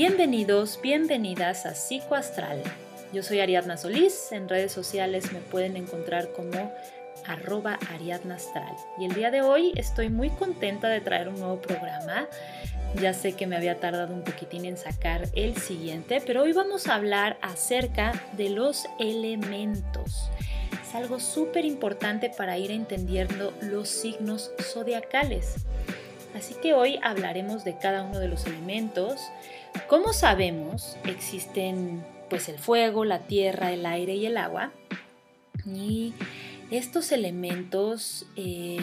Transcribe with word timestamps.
Bienvenidos, 0.00 0.80
bienvenidas 0.80 1.66
a 1.66 1.74
Psicoastral. 1.74 2.62
Yo 3.12 3.22
soy 3.22 3.40
Ariadna 3.40 3.76
Solís, 3.76 4.32
en 4.32 4.48
redes 4.48 4.72
sociales 4.72 5.30
me 5.30 5.40
pueden 5.40 5.76
encontrar 5.76 6.32
como 6.32 6.72
arroba 7.26 7.78
Ariadna 7.92 8.36
Astral. 8.36 8.74
Y 8.98 9.04
el 9.04 9.12
día 9.12 9.30
de 9.30 9.42
hoy 9.42 9.74
estoy 9.76 10.08
muy 10.08 10.30
contenta 10.30 10.88
de 10.88 11.02
traer 11.02 11.28
un 11.28 11.38
nuevo 11.38 11.60
programa. 11.60 12.26
Ya 12.98 13.12
sé 13.12 13.34
que 13.34 13.46
me 13.46 13.56
había 13.56 13.78
tardado 13.78 14.14
un 14.14 14.22
poquitín 14.22 14.64
en 14.64 14.78
sacar 14.78 15.28
el 15.34 15.58
siguiente, 15.58 16.22
pero 16.26 16.44
hoy 16.44 16.54
vamos 16.54 16.88
a 16.88 16.94
hablar 16.94 17.36
acerca 17.42 18.12
de 18.38 18.48
los 18.48 18.86
elementos. 18.98 20.30
Es 20.82 20.94
algo 20.94 21.20
súper 21.20 21.66
importante 21.66 22.30
para 22.30 22.56
ir 22.56 22.70
entendiendo 22.70 23.52
los 23.60 23.90
signos 23.90 24.50
zodiacales. 24.62 25.56
Así 26.34 26.54
que 26.54 26.74
hoy 26.74 26.98
hablaremos 27.02 27.64
de 27.64 27.76
cada 27.76 28.02
uno 28.02 28.18
de 28.18 28.28
los 28.28 28.46
elementos, 28.46 29.20
como 29.88 30.12
sabemos, 30.12 30.96
existen 31.04 32.04
pues 32.28 32.48
el 32.48 32.58
fuego, 32.58 33.04
la 33.04 33.20
tierra, 33.20 33.72
el 33.72 33.84
aire 33.86 34.14
y 34.14 34.26
el 34.26 34.36
agua. 34.36 34.72
Y 35.66 36.14
estos 36.70 37.12
elementos 37.12 38.26
em, 38.36 38.82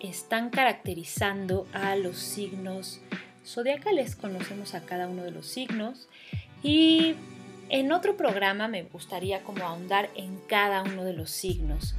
están 0.00 0.50
caracterizando 0.50 1.66
a 1.72 1.96
los 1.96 2.18
signos 2.18 3.00
zodiacales. 3.44 4.14
Conocemos 4.14 4.74
a 4.74 4.82
cada 4.82 5.08
uno 5.08 5.24
de 5.24 5.30
los 5.30 5.46
signos. 5.46 6.08
Y 6.62 7.14
en 7.68 7.92
otro 7.92 8.16
programa 8.16 8.68
me 8.68 8.82
gustaría 8.84 9.42
como 9.42 9.64
ahondar 9.64 10.10
en 10.14 10.38
cada 10.48 10.82
uno 10.82 11.04
de 11.04 11.14
los 11.14 11.30
signos. 11.30 11.94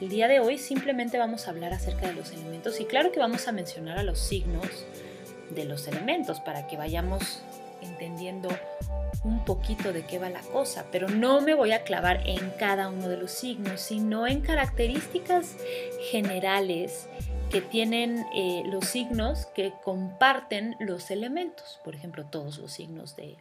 El 0.00 0.08
día 0.08 0.28
de 0.28 0.40
hoy 0.40 0.58
simplemente 0.58 1.18
vamos 1.18 1.46
a 1.46 1.50
hablar 1.50 1.72
acerca 1.72 2.06
de 2.06 2.14
los 2.14 2.30
elementos 2.30 2.80
y 2.80 2.84
claro 2.84 3.10
que 3.10 3.18
vamos 3.18 3.48
a 3.48 3.52
mencionar 3.52 3.98
a 3.98 4.04
los 4.04 4.18
signos 4.18 4.86
de 5.50 5.64
los 5.64 5.86
elementos 5.88 6.40
para 6.40 6.66
que 6.66 6.76
vayamos 6.76 7.42
entendiendo 7.82 8.48
un 9.24 9.44
poquito 9.44 9.92
de 9.92 10.04
qué 10.06 10.18
va 10.18 10.30
la 10.30 10.40
cosa, 10.40 10.86
pero 10.92 11.08
no 11.08 11.40
me 11.40 11.54
voy 11.54 11.72
a 11.72 11.82
clavar 11.82 12.22
en 12.26 12.50
cada 12.58 12.88
uno 12.88 13.08
de 13.08 13.16
los 13.16 13.30
signos, 13.30 13.80
sino 13.80 14.26
en 14.26 14.40
características 14.40 15.56
generales 16.10 17.08
que 17.50 17.60
tienen 17.60 18.26
eh, 18.34 18.62
los 18.66 18.86
signos 18.86 19.46
que 19.46 19.72
comparten 19.82 20.76
los 20.80 21.10
elementos. 21.10 21.80
Por 21.84 21.94
ejemplo, 21.94 22.24
todos 22.26 22.58
los 22.58 22.72
signos 22.72 23.16
de 23.16 23.36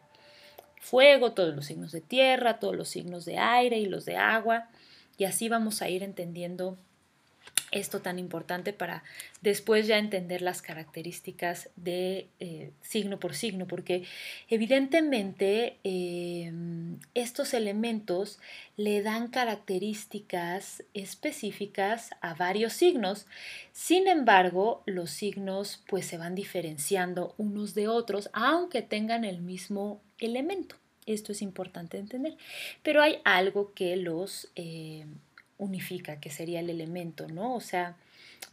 fuego, 0.79 1.33
todos 1.33 1.53
los 1.53 1.65
signos 1.65 1.91
de 1.91 2.01
tierra, 2.01 2.59
todos 2.59 2.75
los 2.75 2.87
signos 2.87 3.25
de 3.25 3.37
aire 3.37 3.77
y 3.77 3.85
los 3.85 4.05
de 4.05 4.17
agua. 4.17 4.69
Y 5.17 5.25
así 5.25 5.49
vamos 5.49 5.81
a 5.81 5.89
ir 5.89 6.03
entendiendo 6.03 6.77
esto 7.71 8.01
tan 8.01 8.17
importante 8.17 8.71
para 8.71 9.03
después 9.41 9.87
ya 9.87 9.97
entender 9.97 10.41
las 10.41 10.61
características 10.61 11.69
de 11.75 12.27
eh, 12.39 12.71
signo 12.81 13.19
por 13.19 13.35
signo, 13.35 13.67
porque 13.67 14.03
evidentemente 14.49 15.77
eh, 15.83 16.51
estos 17.13 17.53
elementos 17.53 18.39
le 18.77 19.01
dan 19.01 19.27
características 19.27 20.83
específicas 20.93 22.11
a 22.21 22.33
varios 22.35 22.73
signos. 22.73 23.25
Sin 23.73 24.07
embargo, 24.07 24.83
los 24.85 25.09
signos 25.09 25.83
pues 25.87 26.05
se 26.05 26.17
van 26.17 26.35
diferenciando 26.35 27.33
unos 27.37 27.73
de 27.73 27.87
otros, 27.87 28.29
aunque 28.33 28.81
tengan 28.81 29.25
el 29.25 29.41
mismo 29.41 30.01
elemento. 30.19 30.75
Esto 31.05 31.31
es 31.31 31.41
importante 31.41 31.97
entender. 31.97 32.37
Pero 32.83 33.01
hay 33.01 33.19
algo 33.23 33.73
que 33.73 33.95
los 33.95 34.49
eh, 34.55 35.05
unifica, 35.57 36.19
que 36.19 36.29
sería 36.29 36.59
el 36.59 36.69
elemento, 36.69 37.27
¿no? 37.27 37.55
O 37.55 37.61
sea, 37.61 37.97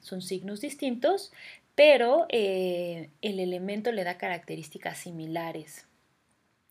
son 0.00 0.22
signos 0.22 0.60
distintos, 0.60 1.33
pero 1.74 2.27
eh, 2.28 3.10
el 3.22 3.41
elemento 3.41 3.92
le 3.92 4.04
da 4.04 4.19
características 4.19 4.98
similares. 4.98 5.87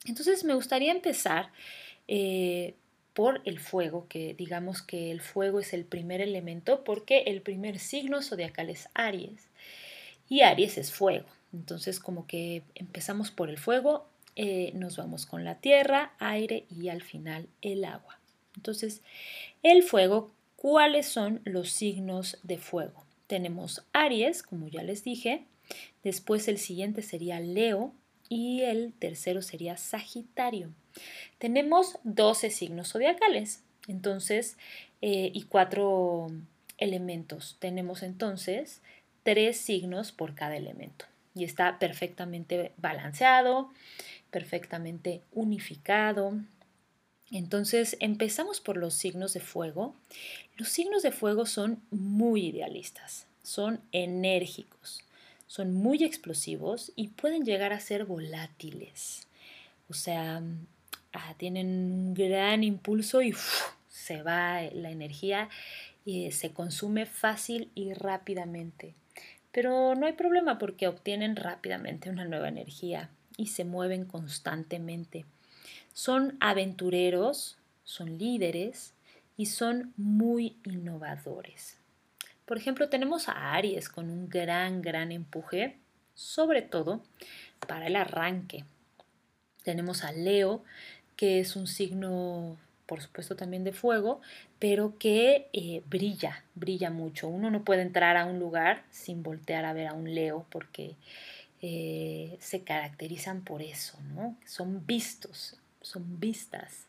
Entonces 0.05 0.43
me 0.43 0.53
gustaría 0.53 0.91
empezar 0.91 1.51
eh, 2.07 2.75
por 3.13 3.41
el 3.45 3.59
fuego, 3.59 4.07
que 4.07 4.33
digamos 4.33 4.81
que 4.81 5.11
el 5.11 5.21
fuego 5.21 5.59
es 5.59 5.73
el 5.73 5.85
primer 5.85 6.21
elemento 6.21 6.83
porque 6.83 7.23
el 7.27 7.41
primer 7.41 7.79
signo 7.79 8.21
zodiacal 8.21 8.69
es 8.69 8.89
Aries 8.93 9.47
y 10.29 10.41
Aries 10.41 10.77
es 10.77 10.91
fuego. 10.91 11.27
Entonces 11.53 11.99
como 11.99 12.25
que 12.25 12.63
empezamos 12.75 13.29
por 13.29 13.49
el 13.49 13.57
fuego, 13.57 14.07
eh, 14.35 14.71
nos 14.73 14.97
vamos 14.97 15.25
con 15.25 15.43
la 15.43 15.59
tierra, 15.59 16.13
aire 16.17 16.65
y 16.69 16.89
al 16.89 17.03
final 17.03 17.47
el 17.61 17.85
agua. 17.85 18.19
Entonces, 18.55 19.01
el 19.61 19.83
fuego, 19.83 20.31
¿cuáles 20.55 21.07
son 21.07 21.41
los 21.43 21.71
signos 21.71 22.37
de 22.43 22.57
fuego? 22.57 23.03
Tenemos 23.27 23.83
Aries, 23.93 24.43
como 24.43 24.67
ya 24.67 24.83
les 24.83 25.03
dije, 25.03 25.45
después 26.03 26.47
el 26.47 26.57
siguiente 26.57 27.01
sería 27.01 27.39
Leo 27.39 27.93
y 28.29 28.61
el 28.61 28.93
tercero 28.93 29.41
sería 29.41 29.77
Sagitario. 29.77 30.73
Tenemos 31.37 31.97
12 32.03 32.49
signos 32.49 32.91
zodiacales, 32.91 33.63
entonces, 33.87 34.57
eh, 35.01 35.31
y 35.33 35.43
cuatro 35.43 36.27
elementos. 36.77 37.57
Tenemos 37.59 38.03
entonces 38.03 38.81
tres 39.23 39.57
signos 39.57 40.11
por 40.11 40.35
cada 40.35 40.55
elemento 40.55 41.05
y 41.35 41.43
está 41.43 41.79
perfectamente 41.79 42.73
balanceado, 42.77 43.71
perfectamente 44.31 45.21
unificado, 45.31 46.33
entonces 47.31 47.97
empezamos 47.99 48.61
por 48.61 48.77
los 48.77 48.93
signos 48.93 49.33
de 49.33 49.39
fuego. 49.39 49.95
Los 50.57 50.69
signos 50.69 51.03
de 51.03 51.11
fuego 51.11 51.45
son 51.45 51.81
muy 51.89 52.47
idealistas, 52.47 53.27
son 53.41 53.81
enérgicos, 53.91 55.03
son 55.47 55.73
muy 55.73 56.03
explosivos 56.03 56.91
y 56.95 57.09
pueden 57.09 57.43
llegar 57.43 57.73
a 57.73 57.79
ser 57.79 58.05
volátiles. 58.05 59.27
O 59.89 59.93
sea, 59.93 60.41
ah, 61.13 61.35
tienen 61.37 61.67
un 61.67 62.13
gran 62.13 62.63
impulso 62.63 63.21
y 63.21 63.33
se 63.89 64.21
va 64.21 64.61
la 64.73 64.91
energía 64.91 65.49
y 66.05 66.31
se 66.31 66.51
consume 66.51 67.05
fácil 67.05 67.71
y 67.75 67.93
rápidamente. 67.93 68.93
Pero 69.51 69.95
no 69.95 70.07
hay 70.07 70.13
problema 70.13 70.57
porque 70.57 70.87
obtienen 70.87 71.35
rápidamente 71.35 72.09
una 72.09 72.25
nueva 72.25 72.49
energía 72.49 73.09
y 73.37 73.47
se 73.47 73.65
mueven 73.65 74.05
constantemente. 74.05 75.25
Son 75.93 76.37
aventureros, 76.39 77.57
son 77.83 78.17
líderes 78.17 78.93
y 79.37 79.45
son 79.45 79.93
muy 79.95 80.57
innovadores. 80.65 81.77
Por 82.45 82.57
ejemplo, 82.57 82.89
tenemos 82.89 83.29
a 83.29 83.53
Aries 83.53 83.89
con 83.89 84.09
un 84.09 84.27
gran, 84.27 84.81
gran 84.81 85.11
empuje, 85.11 85.77
sobre 86.13 86.61
todo 86.61 87.01
para 87.67 87.87
el 87.87 87.95
arranque. 87.95 88.65
Tenemos 89.63 90.03
a 90.03 90.11
Leo, 90.11 90.63
que 91.15 91.39
es 91.39 91.55
un 91.55 91.67
signo, 91.67 92.57
por 92.85 93.01
supuesto, 93.01 93.35
también 93.35 93.63
de 93.63 93.71
fuego, 93.71 94.19
pero 94.59 94.97
que 94.97 95.47
eh, 95.53 95.83
brilla, 95.85 96.43
brilla 96.55 96.89
mucho. 96.89 97.29
Uno 97.29 97.49
no 97.49 97.63
puede 97.63 97.81
entrar 97.81 98.17
a 98.17 98.25
un 98.25 98.39
lugar 98.39 98.83
sin 98.89 99.23
voltear 99.23 99.63
a 99.63 99.73
ver 99.73 99.87
a 99.87 99.93
un 99.93 100.13
Leo 100.13 100.45
porque 100.49 100.95
eh, 101.61 102.35
se 102.39 102.63
caracterizan 102.63 103.43
por 103.43 103.61
eso, 103.61 103.97
¿no? 104.13 104.35
Son 104.45 104.85
vistos, 104.85 105.57
son 105.83 106.19
vistas 106.19 106.87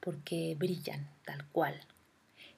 porque 0.00 0.54
brillan 0.58 1.08
tal 1.24 1.46
cual. 1.46 1.80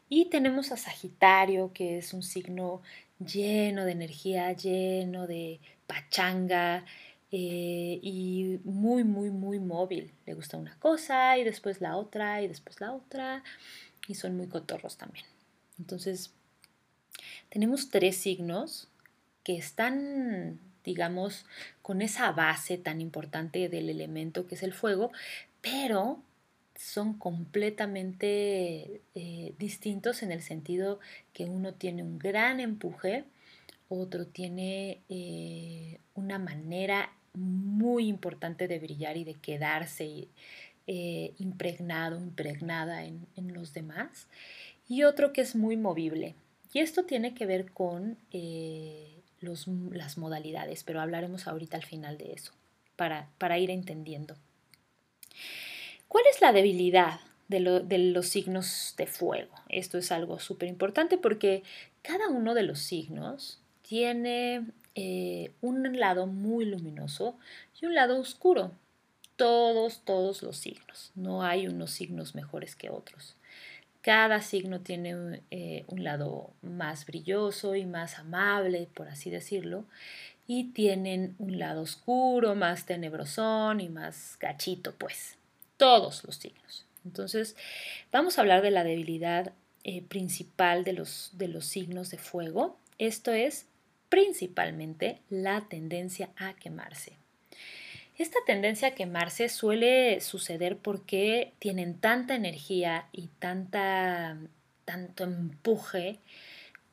Y 0.09 0.27
tenemos 0.27 0.73
a 0.73 0.77
Sagitario, 0.77 1.73
que 1.73 1.99
es 1.99 2.13
un 2.13 2.23
signo 2.23 2.83
lleno 3.25 3.85
de 3.85 3.93
energía, 3.93 4.53
lleno 4.53 5.27
de 5.27 5.61
pachanga 5.87 6.85
eh, 7.31 7.99
y 8.03 8.61
muy, 8.65 9.05
muy, 9.05 9.31
muy 9.31 9.61
móvil. 9.61 10.13
Le 10.27 10.35
gusta 10.35 10.57
una 10.57 10.77
cosa 10.79 11.39
y 11.39 11.45
después 11.45 11.81
la 11.81 11.97
otra 11.97 12.43
y 12.43 12.49
después 12.49 12.81
la 12.81 12.93
otra 12.93 13.45
y 14.09 14.15
son 14.15 14.37
muy 14.37 14.49
cotorros 14.49 14.97
también. 14.97 15.27
Entonces, 15.79 16.33
tenemos 17.49 17.91
tres 17.91 18.17
signos 18.17 18.89
que 19.45 19.57
están 19.57 20.61
digamos, 20.87 21.45
con 21.83 22.01
esa 22.01 22.31
base 22.33 22.79
tan 22.79 23.01
importante 23.01 23.69
del 23.69 23.91
elemento 23.91 24.47
que 24.47 24.55
es 24.55 24.63
el 24.63 24.73
fuego, 24.73 25.11
pero 25.71 26.23
son 26.77 27.15
completamente 27.15 29.01
eh, 29.15 29.55
distintos 29.59 30.23
en 30.23 30.31
el 30.31 30.43
sentido 30.43 31.01
que 31.33 31.47
uno 31.47 31.75
tiene 31.75 32.03
un 32.03 32.19
gran 32.19 32.61
empuje, 32.61 33.25
otro 33.89 34.27
tiene 34.27 35.01
eh, 35.09 35.99
una 36.15 36.39
manera 36.39 37.13
muy 37.35 38.07
importante 38.07 38.69
de 38.69 38.79
brillar 38.79 39.17
y 39.17 39.25
de 39.25 39.35
quedarse 39.35 40.29
eh, 40.87 41.35
impregnado, 41.39 42.19
impregnada 42.21 43.05
en, 43.05 43.27
en, 43.35 43.53
los 43.53 43.73
demás, 43.73 44.29
y 44.89 45.03
otro 45.03 45.33
que 45.33 45.41
es 45.41 45.57
muy 45.57 45.77
movible. 45.77 46.35
Y 46.73 46.79
esto 46.79 47.05
tiene 47.05 47.35
que 47.35 47.47
ver 47.47 47.73
con 47.73 48.19
las 49.91 50.19
modalidades, 50.19 50.85
pero 50.85 51.01
hablaremos 51.01 51.49
ahorita 51.49 51.77
al 51.77 51.85
final 51.85 52.19
de 52.19 52.35
eso, 52.35 52.53
para, 52.97 53.31
para 53.39 53.59
ir 53.59 53.71
entendiendo. 53.71 54.37
¿Cuál 56.09 56.25
es 56.33 56.41
la 56.41 56.53
debilidad 56.53 57.21
de, 57.49 57.61
los 57.61 58.27
signos 58.29 58.95
de 58.97 59.07
fuego? 59.07 59.55
Esto 59.69 59.99
es 59.99 60.13
algo 60.13 60.39
súper 60.39 60.69
importante 60.69 61.19
porque 61.19 61.63
cada 62.03 62.29
uno 62.29 62.55
de 62.55 62.63
los 62.63 62.79
signos 62.79 63.61
tiene 63.83 64.65
eh, 64.95 65.53
un 65.61 65.99
lado 65.99 66.27
muy 66.27 66.65
luminoso 66.65 67.37
y 67.81 67.87
un 67.87 67.95
lado 67.95 68.19
oscuro. 68.19 68.73
todos, 69.37 70.01
todos 70.05 70.43
los 70.43 70.57
signos. 70.57 71.13
No 71.15 71.43
hay 71.43 71.69
unos 71.69 71.91
signos 71.91 72.35
mejores 72.35 72.75
que 72.75 72.89
otros. 72.89 73.37
Cada 74.01 74.41
signo 74.41 74.81
tiene 74.81 75.43
eh, 75.51 75.85
un 75.89 76.05
lado 76.05 76.51
más 76.63 77.05
brilloso 77.05 77.75
y 77.75 77.85
más 77.85 78.19
amable, 78.19 78.89
por 78.95 79.09
así 79.09 79.31
decirlo, 79.31 79.85
y 80.47 80.73
tienen 80.73 81.35
un 81.39 81.59
lado 81.59 81.83
oscuro, 81.83 82.55
más 82.55 82.87
tenebrosón 82.87 83.81
y 83.81 83.89
más 83.89 84.37
gachito, 84.39 84.95
pues. 84.95 85.37
Todos 85.77 86.25
los 86.25 86.37
signos. 86.37 86.87
Entonces, 87.05 87.57
vamos 88.11 88.39
a 88.39 88.41
hablar 88.41 88.63
de 88.63 88.71
la 88.71 88.85
debilidad 88.85 89.53
eh, 89.85 90.03
principal 90.03 90.85
de 90.85 90.93
los, 90.93 91.31
de 91.35 91.49
los 91.49 91.67
signos 91.67 92.11
de 92.11 92.19
fuego. 92.19 92.77
Esto 92.99 93.33
es 93.33 93.67
principalmente 94.09 95.21
la 95.29 95.69
tendencia 95.69 96.31
a 96.37 96.55
quemarse. 96.55 97.13
Esta 98.19 98.39
tendencia 98.47 98.89
a 98.89 98.95
quemarse 98.95 99.49
suele 99.49 100.21
suceder 100.21 100.79
porque 100.79 101.53
tienen 101.59 101.99
tanta 101.99 102.35
energía 102.35 103.09
y 103.13 103.29
tanta, 103.39 104.39
tanto 104.85 105.25
empuje 105.25 106.19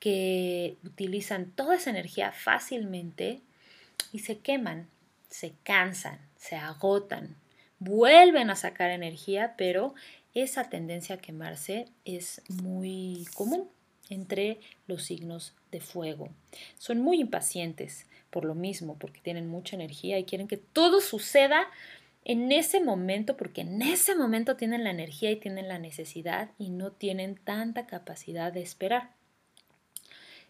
que 0.04 0.76
utilizan 0.84 1.52
toda 1.52 1.78
esa 1.78 1.90
energía 1.90 2.34
fácilmente 2.34 3.40
y 4.12 4.20
se 4.20 4.40
queman, 4.40 4.90
se 5.30 5.54
cansan, 5.64 6.20
se 6.36 6.58
agotan, 6.58 7.38
vuelven 7.80 8.50
a 8.50 8.58
sacar 8.58 8.90
energía, 8.90 9.54
pero 9.58 9.94
esa 10.34 10.70
tendencia 10.70 11.16
a 11.16 11.20
quemarse 11.20 11.88
es 12.04 12.42
muy 12.50 13.26
común 13.34 13.70
entre 14.10 14.60
los 14.88 15.04
signos 15.04 15.54
de 15.72 15.80
fuego. 15.80 16.28
Son 16.78 17.00
muy 17.00 17.22
impacientes 17.22 18.06
por 18.30 18.44
lo 18.44 18.56
mismo, 18.56 18.98
porque 19.00 19.22
tienen 19.22 19.48
mucha 19.48 19.78
energía 19.78 20.20
y 20.20 20.26
quieren 20.26 20.50
que 20.50 20.58
todo 20.58 21.00
suceda 21.00 21.70
en 22.26 22.52
ese 22.52 22.82
momento, 22.82 23.38
porque 23.38 23.62
en 23.62 23.82
ese 23.82 24.16
momento 24.16 24.58
tienen 24.58 24.84
la 24.84 24.90
energía 24.90 25.32
y 25.32 25.38
tienen 25.38 25.70
la 25.70 25.80
necesidad 25.80 26.50
y 26.58 26.72
no 26.72 26.92
tienen 26.92 27.36
tanta 27.36 27.88
capacidad 27.88 28.52
de 28.52 28.64
esperar. 28.64 29.12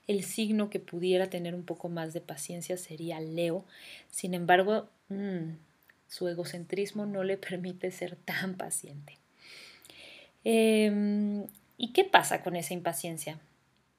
El 0.08 0.24
signo 0.24 0.70
que 0.70 0.80
pudiera 0.80 1.30
tener 1.30 1.56
un 1.56 1.64
poco 1.64 1.90
más 1.90 2.14
de 2.14 2.22
paciencia 2.22 2.78
sería 2.78 3.20
Leo. 3.20 3.66
Sin 4.10 4.34
embargo, 4.34 4.90
mm, 5.10 5.56
su 6.08 6.28
egocentrismo 6.28 7.06
no 7.06 7.24
le 7.24 7.38
permite 7.38 7.90
ser 7.92 8.16
tan 8.16 8.56
paciente. 8.56 9.18
Em, 10.44 11.48
¿Y 11.78 11.92
qué 11.92 12.04
pasa 12.04 12.44
con 12.44 12.56
esa 12.56 12.74
impaciencia? 12.74 13.40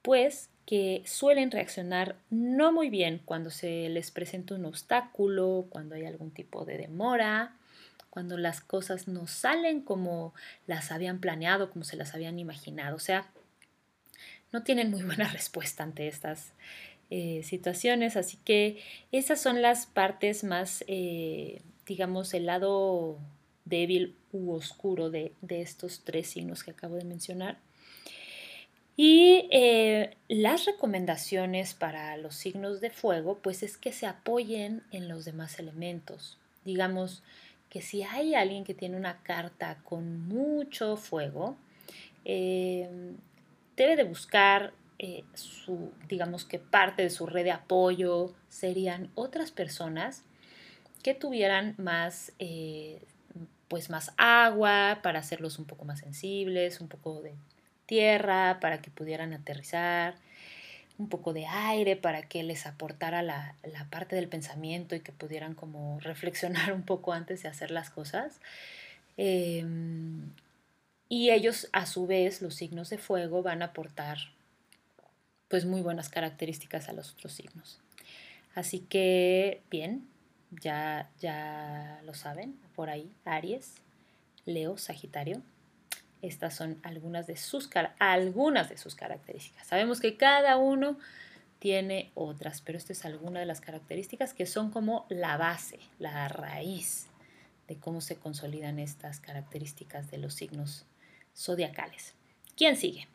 Pues 0.03 0.49
que 0.67 1.03
suelen 1.07 1.51
reaccionar 1.51 2.17
no 2.31 2.73
muy 2.73 2.89
bien 2.89 3.21
cuando 3.25 3.51
se 3.51 3.89
les 3.89 4.11
presenta 4.11 4.55
un 4.55 4.65
obstáculo, 4.65 5.67
cuando 5.69 5.95
hay 5.95 6.07
algún 6.07 6.31
tipo 6.31 6.65
de 6.65 6.79
demora, 6.79 7.57
cuando 8.11 8.39
las 8.39 8.61
cosas 8.61 9.09
no 9.09 9.27
salen 9.27 9.83
como 9.83 10.35
las 10.67 10.93
habían 10.93 11.19
planeado, 11.19 11.71
como 11.71 11.85
se 11.85 11.97
las 11.97 12.15
habían 12.15 12.39
imaginado. 12.39 12.97
O 12.97 13.01
sea, 13.01 13.27
no 14.55 14.63
tienen 14.63 14.91
muy 14.91 15.03
buena 15.11 15.29
respuesta 15.29 15.83
ante 15.83 16.09
estas 16.09 16.53
eh, 17.11 17.43
situaciones. 17.43 18.17
Así 18.17 18.39
que 18.45 18.81
esas 19.13 19.43
son 19.43 19.61
las 19.61 19.85
partes 19.85 20.45
más, 20.45 20.83
eh, 20.87 21.61
digamos, 21.87 22.33
el 22.33 22.47
lado 22.47 23.19
débil 23.67 24.15
u 24.33 24.53
oscuro 24.53 25.11
de, 25.11 25.33
de 25.43 25.61
estos 25.61 26.03
tres 26.05 26.29
signos 26.29 26.63
que 26.65 26.71
acabo 26.71 26.95
de 26.95 27.05
mencionar. 27.05 27.59
Y 28.97 29.49
eh, 29.51 30.17
las 30.29 30.67
recomendaciones 30.67 31.75
para 31.75 32.17
los 32.17 32.37
signos 32.37 32.81
de 32.81 32.91
fuego, 32.91 33.39
pues 33.43 33.65
es 33.65 33.77
que 33.77 33.93
se 33.93 34.07
apoyen 34.07 34.85
en 34.93 35.09
los 35.09 35.25
demás 35.25 35.59
elementos. 35.59 36.39
Digamos 36.65 37.25
que 37.71 37.83
si 37.83 38.05
hay 38.05 38.37
alguien 38.37 38.63
que 38.63 38.73
tiene 38.73 38.97
una 38.97 39.21
carta 39.25 39.79
con 39.83 40.29
mucho 40.29 40.97
fuego, 40.97 41.57
debe 43.77 43.97
de 43.97 44.05
buscar 44.05 44.73
eh, 44.99 45.25
su, 45.35 45.93
digamos 46.09 46.45
que 46.45 46.59
parte 46.59 47.03
de 47.03 47.11
su 47.11 47.27
red 47.27 47.45
de 47.45 47.53
apoyo 47.53 48.33
serían 48.49 49.11
otras 49.15 49.51
personas 49.51 50.23
que 51.03 51.15
tuvieran 51.15 51.75
más, 51.77 52.33
pues 53.69 53.91
más 53.91 54.13
agua 54.17 55.01
para 55.03 55.19
hacerlos 55.19 55.59
un 55.59 55.67
poco 55.67 55.85
más 55.85 55.99
sensibles, 56.01 56.81
un 56.81 56.89
poco 56.89 57.21
de 57.21 57.35
tierra 57.87 58.59
para 58.61 58.81
que 58.81 58.91
pudieran 58.91 59.33
aterrizar, 59.33 60.15
un 60.99 61.09
poco 61.09 61.33
de 61.33 61.47
aire 61.47 61.97
para 61.97 62.23
que 62.23 62.43
les 62.43 62.67
aportara 62.67 63.23
la, 63.23 63.57
parte 63.91 64.17
del 64.17 64.29
pensamiento 64.29 64.95
y 64.95 65.01
que 65.01 65.13
pudieran 65.13 65.55
como 65.55 65.99
reflexionar 66.03 66.73
un 66.73 66.83
poco 66.83 67.13
antes 67.13 67.43
de 67.43 67.49
hacer 67.49 67.71
las 67.71 67.91
cosas. 67.91 68.41
Em, 69.17 70.31
y 71.15 71.31
ellos, 71.31 71.69
a 71.73 71.87
su 71.87 72.09
vez, 72.09 72.43
los 72.43 72.57
signos 72.57 72.91
de 72.91 72.99
fuego 72.99 73.41
van 73.41 73.63
a 73.63 73.67
aportar 73.67 74.19
pues 75.47 75.65
muy 75.65 75.81
buenas 75.81 76.09
características 76.09 76.89
a 76.89 76.93
los 76.93 77.13
otros 77.13 77.33
signos. 77.33 77.79
Así 78.57 78.81
que, 78.81 79.63
bien, 79.71 80.09
ya, 80.51 81.13
ya 81.21 82.01
lo 82.05 82.15
saben, 82.15 82.59
por 82.75 82.91
ahí, 82.91 83.15
Aries, 83.25 83.77
Leo, 84.45 84.77
Sagitario. 84.77 85.41
Estas 86.21 86.57
son 86.57 86.81
algunas 86.83 87.29
de 87.29 87.37
sus, 87.37 87.71
algunas 88.01 88.69
de 88.69 88.77
sus 88.77 88.97
características. 88.97 89.69
Sabemos 89.69 90.01
que 90.01 90.17
cada 90.17 90.57
uno 90.57 90.99
tiene 91.61 92.11
otras, 92.15 92.61
pero 92.61 92.77
esta 92.77 92.93
es 92.93 93.05
alguna 93.05 93.39
de 93.39 93.47
las 93.47 93.61
características 93.61 94.35
que 94.35 94.47
son 94.47 94.73
como 94.73 95.07
la 95.11 95.37
base, 95.37 95.79
la 96.01 96.27
raíz 96.27 97.07
de 97.69 97.77
cómo 97.77 98.01
se 98.01 98.17
consolidan 98.17 98.81
estas 98.81 99.21
características 99.21 100.11
de 100.11 100.19
los 100.19 100.35
signos 100.35 100.87
zodiacales. 101.35 102.15
¿Quién 102.57 102.77
sigue? 102.77 103.09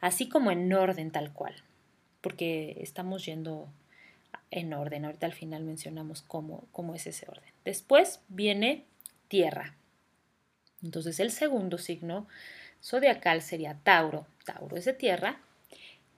Así 0.00 0.28
como 0.28 0.50
en 0.50 0.72
orden 0.72 1.10
tal 1.10 1.32
cual, 1.32 1.54
porque 2.20 2.76
estamos 2.80 3.24
yendo 3.24 3.68
en 4.50 4.72
orden. 4.72 5.04
Ahorita 5.04 5.26
al 5.26 5.32
final 5.32 5.64
mencionamos 5.64 6.22
cómo, 6.22 6.64
cómo 6.72 6.94
es 6.94 7.06
ese 7.06 7.26
orden. 7.28 7.50
Después 7.64 8.20
viene 8.28 8.84
tierra. 9.28 9.74
Entonces 10.82 11.18
el 11.20 11.30
segundo 11.30 11.78
signo 11.78 12.26
zodiacal 12.82 13.42
sería 13.42 13.78
Tauro. 13.82 14.26
Tauro 14.44 14.76
es 14.76 14.84
de 14.84 14.92
tierra. 14.92 15.40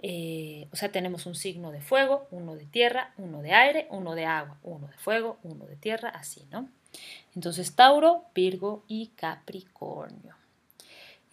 Eh, 0.00 0.68
o 0.72 0.76
sea, 0.76 0.92
tenemos 0.92 1.24
un 1.24 1.34
signo 1.34 1.72
de 1.72 1.80
fuego, 1.80 2.28
uno 2.30 2.56
de 2.56 2.66
tierra, 2.66 3.14
uno 3.16 3.40
de 3.40 3.52
aire, 3.52 3.86
uno 3.90 4.14
de 4.14 4.26
agua, 4.26 4.58
uno 4.62 4.88
de 4.88 4.96
fuego, 4.98 5.38
uno 5.42 5.64
de 5.66 5.76
tierra, 5.76 6.10
así, 6.10 6.44
¿no? 6.50 6.68
Entonces 7.34 7.74
Tauro, 7.74 8.24
Virgo 8.34 8.84
y 8.88 9.08
Capricornio. 9.16 10.34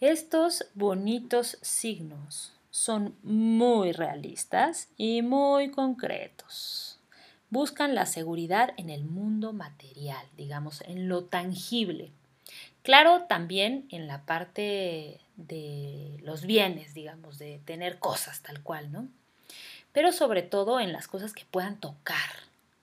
Estos 0.04 0.66
bonitos 0.74 1.56
signos 1.62 2.52
son 2.70 3.16
muy 3.22 3.92
realistas 3.92 4.90
y 4.98 5.22
muy 5.22 5.70
concretos. 5.70 6.98
Buscan 7.48 7.94
la 7.94 8.04
seguridad 8.04 8.74
en 8.76 8.90
el 8.90 9.06
mundo 9.06 9.54
material, 9.54 10.26
digamos, 10.36 10.82
en 10.82 11.08
lo 11.08 11.24
tangible. 11.24 12.10
Claro, 12.82 13.22
también 13.30 13.86
en 13.88 14.06
la 14.06 14.26
parte 14.26 15.22
de 15.36 16.20
los 16.22 16.44
bienes, 16.44 16.92
digamos, 16.92 17.38
de 17.38 17.62
tener 17.64 17.98
cosas 17.98 18.42
tal 18.42 18.62
cual, 18.62 18.92
¿no? 18.92 19.08
Pero 19.94 20.12
sobre 20.12 20.42
todo 20.42 20.80
en 20.80 20.92
las 20.92 21.08
cosas 21.08 21.32
que 21.32 21.46
puedan 21.50 21.80
tocar, 21.80 22.28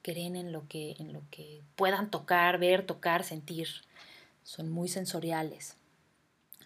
creen 0.02 0.36
en 0.36 0.52
lo 0.52 0.68
que, 0.68 0.96
en 0.98 1.14
lo 1.14 1.22
que 1.30 1.62
puedan 1.76 2.10
tocar, 2.10 2.58
ver, 2.58 2.84
tocar, 2.84 3.24
sentir. 3.24 3.68
Son 4.44 4.72
muy 4.72 4.88
sensoriales. 4.88 5.78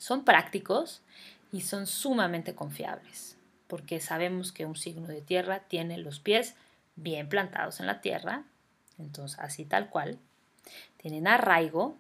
Son 0.05 0.23
prácticos 0.23 1.01
y 1.51 1.61
son 1.61 1.87
sumamente 1.87 2.53
confiables, 2.53 3.37
porque 3.65 3.99
sabemos 3.99 4.51
que 4.51 4.67
un 4.67 4.75
signo 4.75 5.07
de 5.07 5.21
tierra 5.21 5.61
tiene 5.61 5.97
los 5.97 6.19
pies 6.19 6.53
bien 6.95 7.27
plantados 7.27 7.79
en 7.79 7.87
la 7.87 8.01
tierra, 8.01 8.43
entonces 8.99 9.39
así 9.39 9.65
tal 9.65 9.89
cual. 9.89 10.19
Tienen 10.97 11.27
arraigo, 11.27 11.97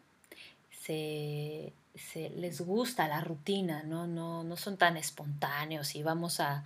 se, 0.69 1.73
les 2.13 2.61
gusta 2.61 3.07
la 3.07 3.21
rutina, 3.21 3.81
¿no? 3.81 4.05
¿no? 4.05 4.43
No 4.43 4.55
son 4.55 4.77
tan 4.77 4.97
espontáneos 4.97 5.95
y 5.95 6.03
vamos 6.03 6.39
a, 6.39 6.63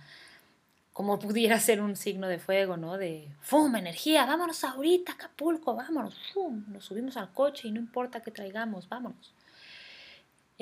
como 0.92 1.18
pudiera 1.18 1.58
ser 1.58 1.80
un 1.80 1.96
signo 1.96 2.28
de 2.28 2.38
fuego, 2.38 2.76
¿no? 2.76 2.98
De 2.98 3.30
¡fum! 3.40 3.74
energía, 3.76 4.26
vámonos 4.26 4.62
ahorita, 4.62 5.12
Acapulco, 5.12 5.74
vámonos, 5.74 6.18
¡fum! 6.34 6.64
Nos 6.68 6.84
subimos 6.84 7.16
al 7.16 7.32
coche 7.32 7.68
y 7.68 7.72
no 7.72 7.80
importa 7.80 8.20
qué 8.20 8.30
traigamos, 8.30 8.90
vámonos. 8.90 9.32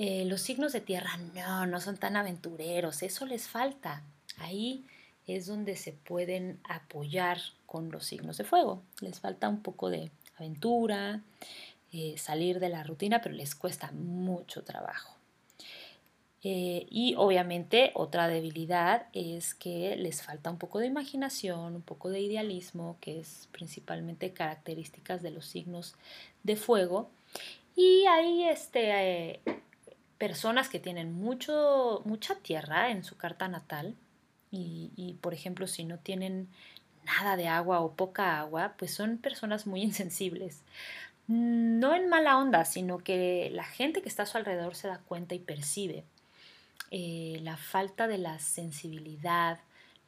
Eh, 0.01 0.25
los 0.27 0.43
signos 0.43 0.73
de 0.73 0.81
tierra 0.81 1.19
no, 1.35 1.67
no 1.67 1.81
son 1.81 1.97
tan 1.97 2.15
aventureros, 2.15 3.03
eso 3.03 3.27
les 3.27 3.49
falta. 3.49 4.05
Ahí 4.37 4.85
es 5.27 5.47
donde 5.47 5.75
se 5.75 5.93
pueden 5.93 6.61
apoyar 6.63 7.41
con 7.67 7.91
los 7.91 8.05
signos 8.05 8.39
de 8.39 8.45
fuego. 8.45 8.81
Les 9.01 9.19
falta 9.19 9.49
un 9.49 9.61
poco 9.61 9.91
de 9.91 10.13
aventura, 10.37 11.21
eh, 11.93 12.15
salir 12.17 12.61
de 12.61 12.69
la 12.69 12.85
rutina, 12.85 13.21
pero 13.21 13.35
les 13.35 13.57
cuesta 13.57 13.91
mucho 13.91 14.63
trabajo. 14.63 15.17
Eh, 16.45 16.87
y 16.89 17.17
obviamente 17.17 17.91
otra 17.95 18.29
debilidad 18.29 19.09
es 19.13 19.53
que 19.53 19.97
les 19.97 20.23
falta 20.23 20.49
un 20.49 20.59
poco 20.59 20.79
de 20.79 20.87
imaginación, 20.87 21.75
un 21.75 21.83
poco 21.83 22.09
de 22.09 22.21
idealismo, 22.21 22.99
que 23.01 23.19
es 23.19 23.49
principalmente 23.51 24.33
características 24.33 25.23
de 25.23 25.33
los 25.33 25.47
signos 25.47 25.97
de 26.45 26.55
fuego. 26.55 27.11
Y 27.75 28.07
hay 28.07 28.45
este, 28.45 29.41
personas 30.19 30.69
que 30.69 30.81
tienen 30.81 31.13
mucho, 31.13 32.03
mucha 32.05 32.35
tierra 32.37 32.91
en 32.91 33.05
su 33.05 33.17
carta 33.17 33.49
natal 33.49 33.95
y, 34.51 34.91
y, 34.97 35.15
por 35.15 35.35
ejemplo, 35.35 35.67
si 35.67 35.85
no 35.85 35.99
tienen 35.99 36.49
nada 37.05 37.37
de 37.37 37.49
agua 37.49 37.81
o 37.81 37.95
poca 37.95 38.39
agua, 38.39 38.75
pues 38.77 38.93
son 38.93 39.19
personas 39.19 39.67
muy 39.67 39.83
insensibles. 39.91 40.63
No 41.27 41.95
en 41.95 42.09
mala 42.09 42.39
onda, 42.39 42.65
sino 42.65 42.99
que 42.99 43.51
la 43.53 43.65
gente 43.65 44.03
que 44.03 44.09
está 44.09 44.23
a 44.23 44.27
su 44.27 44.39
alrededor 44.39 44.75
se 44.75 44.89
da 44.89 44.99
cuenta 44.99 45.35
y 45.35 45.39
percibe 45.39 46.05
eh, 46.91 47.41
la 47.43 47.59
falta 47.59 48.09
de 48.09 48.17
la 48.17 48.39
sensibilidad, 48.39 49.59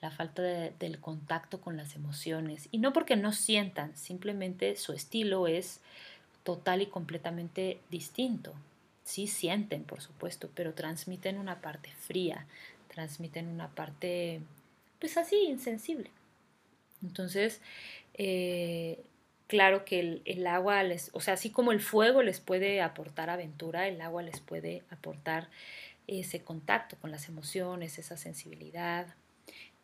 la 0.00 0.10
falta 0.10 0.40
del 0.42 0.98
contacto 0.98 1.60
con 1.60 1.76
las 1.76 1.94
emociones. 1.94 2.68
Y 2.70 2.78
no 2.78 2.92
porque 2.94 3.16
no 3.16 3.32
sientan, 3.32 3.94
simplemente 3.96 4.76
su 4.76 4.92
estilo 4.92 5.46
es 5.46 5.80
total 6.42 6.80
y 6.80 6.86
completamente 6.86 7.80
distinto. 7.90 8.54
Sí 9.10 9.26
sienten, 9.26 9.82
por 9.82 10.00
supuesto, 10.00 10.48
pero 10.54 10.72
transmiten 10.72 11.36
una 11.36 11.60
parte 11.60 11.90
fría, 11.98 12.46
transmiten 12.94 13.48
una 13.48 13.68
parte, 13.68 14.40
pues 15.00 15.16
así, 15.16 15.34
insensible. 15.48 16.12
Entonces, 17.02 17.60
eh, 18.14 19.02
claro 19.48 19.84
que 19.84 20.22
el, 20.24 20.46
agua 20.46 20.84
les, 20.84 21.10
o 21.12 21.20
sea, 21.20 21.34
así 21.34 21.50
como 21.50 21.72
el 21.72 21.80
fuego 21.80 22.22
les 22.22 22.38
puede 22.38 22.80
aportar 22.82 23.30
aventura, 23.30 23.88
el 23.88 24.00
agua 24.00 24.22
les 24.22 24.38
puede 24.38 24.84
aportar 24.90 25.48
ese 26.06 26.44
contacto 26.44 26.96
con 27.00 27.10
las 27.10 27.28
emociones, 27.28 27.98
esa 27.98 28.16
sensibilidad. 28.16 29.08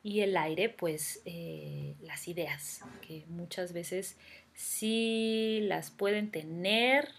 Y 0.05 0.21
el 0.21 0.37
aire, 0.37 0.69
pues 0.69 1.21
eh, 1.25 1.97
las 2.01 2.29
ideas, 2.29 2.83
que 3.01 3.25
muchas 3.27 3.73
veces 3.73 4.17
sí 4.55 5.59
las 5.63 5.91
pueden 5.91 6.31
tener, 6.31 7.11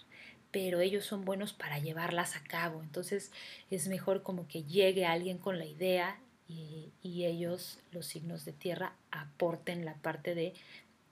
pero 0.57 0.81
ellos 0.81 1.05
son 1.05 1.23
buenos 1.23 1.53
para 1.53 1.77
llevarlas 1.77 2.35
a 2.35 2.41
cabo. 2.41 2.81
Entonces 2.81 3.31
es 3.69 3.87
mejor 3.89 4.23
como 4.23 4.47
que 4.47 4.63
llegue 4.63 5.05
alguien 5.05 5.37
con 5.37 5.59
la 5.59 5.67
idea 5.67 6.19
y, 6.49 6.91
ellos, 7.03 7.77
los 7.91 8.07
signos 8.07 8.43
de 8.43 8.53
tierra, 8.53 8.93
aporten 9.11 9.85
la 9.85 9.93
parte 9.93 10.33
de 10.33 10.55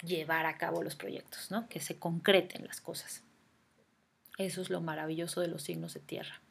llevar 0.03 0.47
a 0.47 0.57
cabo 0.57 0.81
los 0.81 0.95
proyectos, 0.95 1.51
¿no? 1.51 1.69
que 1.69 1.79
se 1.79 1.99
concreten 1.99 2.65
las 2.65 2.81
cosas. 2.81 3.21
Eso 4.39 4.63
es 4.63 4.71
lo 4.71 4.81
maravilloso 4.81 5.41
de 5.41 5.47
los 5.47 5.61
signos 5.61 5.93
de 5.93 5.99
tierra. 5.99 6.41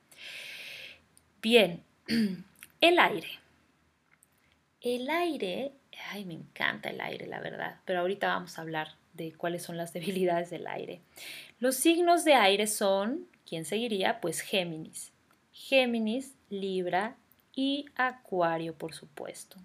Bien, 1.43 1.83
el 2.81 2.99
aire. 3.01 3.41
El 4.81 5.11
aire, 5.11 5.73
ay, 6.13 6.25
me 6.27 6.35
encanta 6.35 6.91
el 6.91 7.01
aire, 7.01 7.27
la 7.27 7.41
verdad, 7.41 7.81
pero 7.87 7.99
ahorita 7.99 8.29
vamos 8.29 8.57
a 8.57 8.63
hablar 8.63 8.95
de 9.15 9.33
cuáles 9.33 9.63
son 9.63 9.77
las 9.77 9.93
debilidades 9.95 10.51
del 10.51 10.67
aire. 10.67 11.01
Los 11.59 11.77
signos 11.77 12.25
de 12.25 12.35
aire 12.35 12.67
son, 12.67 13.27
¿quién 13.49 13.65
seguiría? 13.65 14.21
Pues 14.21 14.41
Géminis. 14.41 15.13
Géminis, 15.53 16.35
Libra 16.51 17.17
y 17.55 17.87
Acuario, 17.97 18.75
por 18.75 18.93
supuesto. 18.93 19.57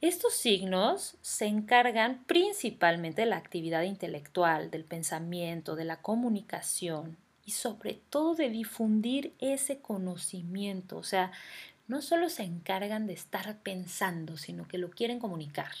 Estos 0.00 0.34
signos 0.34 1.16
se 1.22 1.46
encargan 1.46 2.24
principalmente 2.24 3.22
de 3.22 3.26
la 3.26 3.36
actividad 3.36 3.82
intelectual, 3.82 4.70
del 4.70 4.84
pensamiento, 4.84 5.76
de 5.76 5.86
la 5.86 6.02
comunicación 6.02 7.16
y 7.46 7.52
sobre 7.52 7.94
todo 8.10 8.34
de 8.34 8.50
difundir 8.50 9.32
ese 9.38 9.78
conocimiento. 9.78 10.98
O 10.98 11.02
sea, 11.02 11.32
no 11.88 12.02
solo 12.02 12.28
se 12.28 12.42
encargan 12.42 13.06
de 13.06 13.14
estar 13.14 13.58
pensando, 13.62 14.36
sino 14.36 14.68
que 14.68 14.78
lo 14.78 14.90
quieren 14.90 15.18
comunicar 15.18 15.72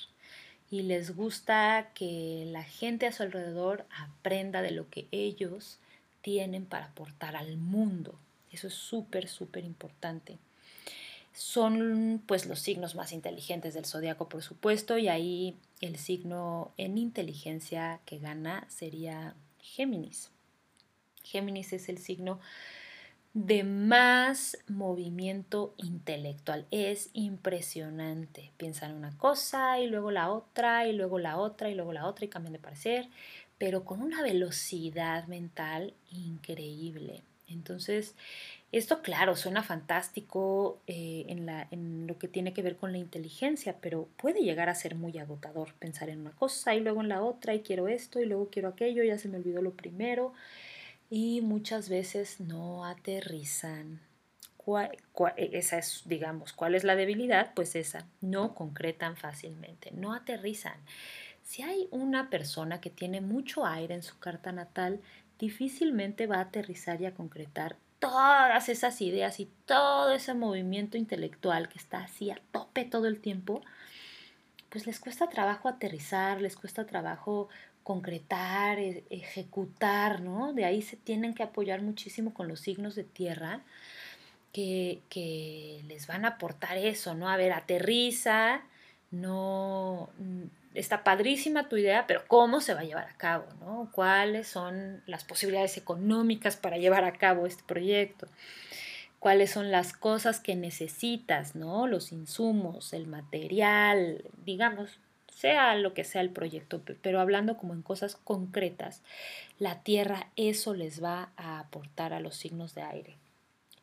y 0.70 0.82
les 0.82 1.14
gusta 1.14 1.90
que 1.94 2.44
la 2.46 2.64
gente 2.64 3.06
a 3.06 3.12
su 3.12 3.22
alrededor 3.22 3.84
aprenda 3.90 4.62
de 4.62 4.70
lo 4.70 4.88
que 4.90 5.06
ellos 5.12 5.78
tienen 6.22 6.64
para 6.64 6.86
aportar 6.86 7.36
al 7.36 7.56
mundo. 7.56 8.18
Eso 8.50 8.68
es 8.68 8.74
súper, 8.74 9.28
súper 9.28 9.64
importante. 9.64 10.38
Son 11.32 12.22
pues 12.26 12.46
los 12.46 12.60
signos 12.60 12.94
más 12.94 13.12
inteligentes 13.12 13.74
del 13.74 13.84
zodiaco, 13.84 14.28
por 14.28 14.42
supuesto, 14.42 14.98
y 14.98 15.08
ahí 15.08 15.56
el 15.80 15.98
signo 15.98 16.70
en 16.76 16.96
inteligencia 16.96 18.00
que 18.06 18.18
gana 18.18 18.66
sería 18.68 19.34
Géminis. 19.60 20.30
Géminis 21.24 21.72
es 21.72 21.88
el 21.88 21.98
signo 21.98 22.38
de 23.34 23.64
más 23.64 24.56
movimiento 24.68 25.74
intelectual. 25.76 26.66
Es 26.70 27.10
impresionante. 27.12 28.52
Piensan 28.56 28.94
una 28.94 29.16
cosa 29.18 29.80
y 29.80 29.88
luego 29.88 30.12
la 30.12 30.30
otra 30.30 30.86
y 30.86 30.92
luego 30.92 31.18
la 31.18 31.36
otra 31.36 31.68
y 31.68 31.74
luego 31.74 31.92
la 31.92 32.06
otra 32.06 32.24
y 32.24 32.28
cambian 32.28 32.52
de 32.52 32.60
parecer, 32.60 33.08
pero 33.58 33.84
con 33.84 34.02
una 34.02 34.22
velocidad 34.22 35.26
mental 35.26 35.94
increíble. 36.12 37.22
Entonces, 37.48 38.14
esto 38.70 39.02
claro, 39.02 39.36
suena 39.36 39.62
fantástico 39.64 40.78
eh, 40.86 41.26
en, 41.28 41.44
la, 41.44 41.66
en 41.72 42.06
lo 42.06 42.18
que 42.18 42.28
tiene 42.28 42.52
que 42.52 42.62
ver 42.62 42.76
con 42.76 42.92
la 42.92 42.98
inteligencia, 42.98 43.76
pero 43.80 44.08
puede 44.16 44.42
llegar 44.42 44.68
a 44.68 44.74
ser 44.76 44.94
muy 44.94 45.18
agotador 45.18 45.74
pensar 45.74 46.08
en 46.08 46.20
una 46.20 46.32
cosa 46.32 46.74
y 46.74 46.80
luego 46.80 47.00
en 47.00 47.08
la 47.08 47.22
otra 47.22 47.52
y 47.54 47.60
quiero 47.60 47.88
esto 47.88 48.20
y 48.20 48.26
luego 48.26 48.48
quiero 48.48 48.68
aquello, 48.68 49.02
ya 49.02 49.18
se 49.18 49.28
me 49.28 49.38
olvidó 49.38 49.60
lo 49.60 49.72
primero 49.72 50.32
y 51.10 51.40
muchas 51.40 51.88
veces 51.88 52.40
no 52.40 52.84
aterrizan. 52.84 54.00
E, 55.36 55.50
esa 55.58 55.78
es, 55.78 56.02
digamos, 56.06 56.52
¿cuál 56.52 56.74
es 56.74 56.84
la 56.84 56.96
debilidad? 56.96 57.52
Pues 57.54 57.76
esa, 57.76 58.06
no 58.20 58.54
concretan 58.54 59.16
fácilmente, 59.16 59.90
no 59.92 60.14
aterrizan. 60.14 60.78
Si 61.42 61.62
hay 61.62 61.88
una 61.90 62.30
persona 62.30 62.80
que 62.80 62.90
tiene 62.90 63.20
mucho 63.20 63.66
aire 63.66 63.94
en 63.94 64.02
su 64.02 64.18
carta 64.18 64.52
natal, 64.52 65.00
difícilmente 65.38 66.26
va 66.26 66.36
a 66.36 66.42
aterrizar 66.42 67.00
y 67.02 67.06
a 67.06 67.14
concretar 67.14 67.76
todas 67.98 68.68
esas 68.68 69.00
ideas 69.00 69.40
y 69.40 69.50
todo 69.66 70.12
ese 70.12 70.34
movimiento 70.34 70.96
intelectual 70.96 71.68
que 71.68 71.78
está 71.78 71.98
así 71.98 72.30
a 72.30 72.40
tope 72.50 72.84
todo 72.84 73.06
el 73.06 73.20
tiempo, 73.20 73.62
pues 74.70 74.86
les 74.86 75.00
cuesta 75.00 75.28
trabajo 75.28 75.68
aterrizar, 75.68 76.40
les 76.40 76.56
cuesta 76.56 76.86
trabajo 76.86 77.48
concretar, 77.84 78.78
e, 78.80 79.04
ejecutar, 79.10 80.20
¿no? 80.20 80.52
De 80.52 80.64
ahí 80.64 80.82
se 80.82 80.96
tienen 80.96 81.34
que 81.34 81.44
apoyar 81.44 81.82
muchísimo 81.82 82.34
con 82.34 82.48
los 82.48 82.60
signos 82.60 82.96
de 82.96 83.04
tierra 83.04 83.62
que, 84.52 85.82
les 85.88 86.06
van 86.06 86.24
a 86.24 86.28
aportar 86.28 86.78
eso, 86.78 87.14
¿no? 87.14 87.28
A 87.28 87.36
ver, 87.36 87.52
aterriza, 87.52 88.62
no, 89.10 90.10
está 90.74 91.04
padrísima 91.04 91.68
tu 91.68 91.76
idea, 91.76 92.06
pero 92.06 92.24
¿cómo 92.26 92.60
se 92.60 92.74
va 92.74 92.80
a 92.80 92.84
llevar 92.84 93.06
a 93.08 93.16
cabo, 93.16 93.46
¿no? 93.60 93.90
¿Cuáles 93.92 94.48
son 94.48 95.02
las 95.06 95.24
posibilidades 95.24 95.76
económicas 95.76 96.56
para 96.56 96.78
llevar 96.78 97.04
a 97.04 97.12
cabo 97.12 97.46
este 97.46 97.62
proyecto? 97.64 98.28
cuáles 99.24 99.52
son 99.52 99.70
las 99.70 99.94
cosas 99.94 100.38
que 100.38 100.54
necesitas, 100.54 101.54
¿no? 101.56 101.86
Los 101.86 102.12
insumos, 102.12 102.92
el 102.92 103.06
material, 103.06 104.22
digamos, 104.44 104.98
sea 105.34 105.74
lo 105.74 105.94
que 105.94 106.04
sea 106.04 106.20
el 106.20 106.30
proyecto, 106.30 106.82
pero 107.02 107.20
hablando 107.20 107.56
como 107.56 107.74
en 107.74 107.82
cosas 107.82 108.16
concretas, 108.16 109.02
la 109.58 109.82
tierra 109.82 110.28
eso 110.36 110.74
les 110.74 111.02
va 111.02 111.30
a 111.36 111.58
aportar 111.58 112.12
a 112.12 112.20
los 112.20 112.36
signos 112.36 112.74
de 112.74 112.82
aire. 112.82 113.16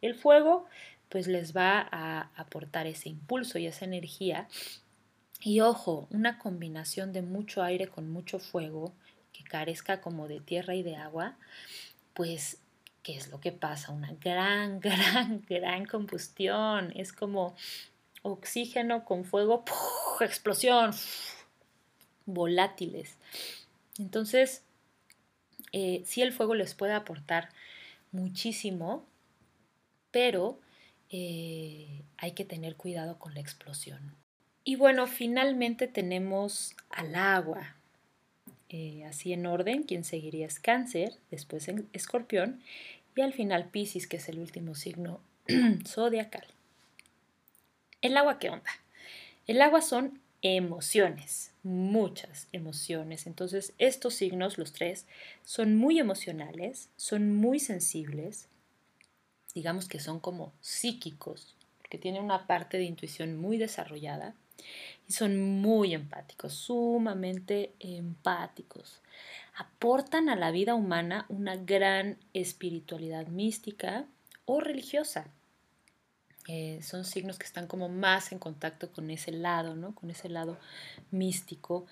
El 0.01 0.15
fuego 0.15 0.65
pues 1.09 1.27
les 1.27 1.55
va 1.55 1.87
a 1.91 2.31
aportar 2.35 2.87
ese 2.87 3.09
impulso 3.09 3.59
y 3.59 3.67
esa 3.67 3.83
energía. 3.83 4.47
Y 5.41 5.59
ojo, 5.59 6.07
una 6.09 6.39
combinación 6.39 7.11
de 7.11 7.21
mucho 7.21 7.63
aire 7.63 7.87
con 7.87 8.09
mucho 8.09 8.39
fuego 8.39 8.93
que 9.33 9.43
carezca 9.43 9.99
como 9.99 10.29
de 10.29 10.39
tierra 10.39 10.73
y 10.73 10.83
de 10.83 10.95
agua, 10.95 11.35
pues 12.13 12.59
¿qué 13.03 13.17
es 13.17 13.29
lo 13.29 13.41
que 13.41 13.51
pasa? 13.51 13.91
Una 13.91 14.13
gran, 14.13 14.79
gran, 14.81 15.43
gran 15.49 15.85
combustión. 15.85 16.93
Es 16.95 17.11
como 17.11 17.55
oxígeno 18.21 19.03
con 19.03 19.25
fuego, 19.25 19.65
explosión, 20.21 20.91
volátiles. 22.25 23.17
Entonces, 23.97 24.63
eh, 25.71 26.03
sí 26.05 26.21
el 26.21 26.33
fuego 26.33 26.55
les 26.55 26.73
puede 26.73 26.93
aportar 26.93 27.49
muchísimo, 28.11 29.05
pero 30.11 30.59
eh, 31.09 32.03
hay 32.17 32.31
que 32.31 32.45
tener 32.45 32.75
cuidado 32.75 33.19
con 33.19 33.33
la 33.33 33.41
explosión. 33.41 34.15
Y 34.63 34.75
bueno, 34.75 35.07
finalmente 35.07 35.87
tenemos 35.87 36.75
al 36.89 37.15
agua. 37.15 37.75
Eh, 38.69 39.03
así 39.05 39.33
en 39.33 39.45
orden, 39.45 39.83
quien 39.83 40.05
seguiría 40.05 40.45
es 40.45 40.59
cáncer, 40.59 41.17
después 41.29 41.67
escorpión 41.91 42.61
y 43.15 43.21
al 43.21 43.33
final 43.33 43.65
Pisces, 43.69 44.07
que 44.07 44.17
es 44.17 44.29
el 44.29 44.39
último 44.39 44.75
signo 44.75 45.19
zodiacal. 45.85 46.47
¿El 48.01 48.15
agua 48.15 48.39
qué 48.39 48.49
onda? 48.49 48.71
El 49.47 49.61
agua 49.61 49.81
son 49.81 50.21
emociones, 50.41 51.53
muchas 51.63 52.47
emociones. 52.51 53.27
Entonces, 53.27 53.73
estos 53.77 54.15
signos, 54.15 54.57
los 54.57 54.73
tres, 54.73 55.05
son 55.43 55.75
muy 55.75 55.99
emocionales, 55.99 56.89
son 56.95 57.35
muy 57.35 57.59
sensibles, 57.59 58.47
digamos 59.53 59.87
que 59.87 59.99
son 59.99 60.19
como 60.19 60.53
psíquicos, 60.61 61.55
porque 61.77 61.97
tienen 61.97 62.23
una 62.23 62.47
parte 62.47 62.77
de 62.77 62.85
intuición 62.85 63.37
muy 63.37 63.57
desarrollada. 63.57 64.35
Y 65.07 65.13
son 65.13 65.39
muy 65.39 65.95
empáticos, 65.95 66.53
sumamente 66.53 67.73
empáticos. 67.79 69.01
Aportan 69.55 70.29
a 70.29 70.35
la 70.35 70.51
vida 70.51 70.75
humana 70.75 71.25
una 71.29 71.55
gran 71.55 72.19
espiritualidad 72.33 73.27
mística 73.27 74.05
o 74.45 74.59
religiosa. 74.59 75.31
Eh, 76.47 76.79
son 76.81 77.05
signos 77.05 77.37
que 77.37 77.45
están 77.45 77.67
como 77.67 77.87
más 77.87 78.31
en 78.31 78.39
contacto 78.39 78.91
con 78.91 79.09
ese 79.09 79.31
lado, 79.31 79.75
¿no? 79.75 79.93
Con 79.93 80.09
ese 80.09 80.29
lado 80.29 80.57
místico. 81.11 81.85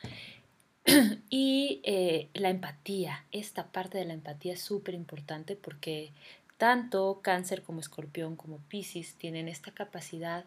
y 1.29 1.81
eh, 1.83 2.29
la 2.33 2.49
empatía, 2.49 3.25
esta 3.31 3.71
parte 3.71 3.97
de 3.97 4.05
la 4.05 4.13
empatía 4.13 4.53
es 4.53 4.61
súper 4.61 4.95
importante 4.95 5.55
porque 5.55 6.11
tanto 6.57 7.21
cáncer 7.21 7.63
como 7.63 7.79
escorpión 7.79 8.35
como 8.35 8.57
piscis 8.57 9.15
tienen 9.15 9.47
esta 9.47 9.71
capacidad 9.71 10.45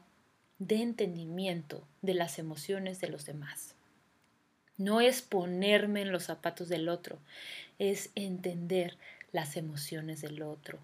de 0.58 0.82
entendimiento 0.82 1.86
de 2.02 2.14
las 2.14 2.38
emociones 2.38 3.00
de 3.00 3.08
los 3.08 3.24
demás. 3.24 3.74
No 4.76 5.00
es 5.00 5.22
ponerme 5.22 6.02
en 6.02 6.12
los 6.12 6.24
zapatos 6.24 6.68
del 6.68 6.88
otro, 6.88 7.18
es 7.78 8.10
entender 8.14 8.96
las 9.32 9.56
emociones 9.56 10.20
del 10.20 10.42
otro. 10.42 10.78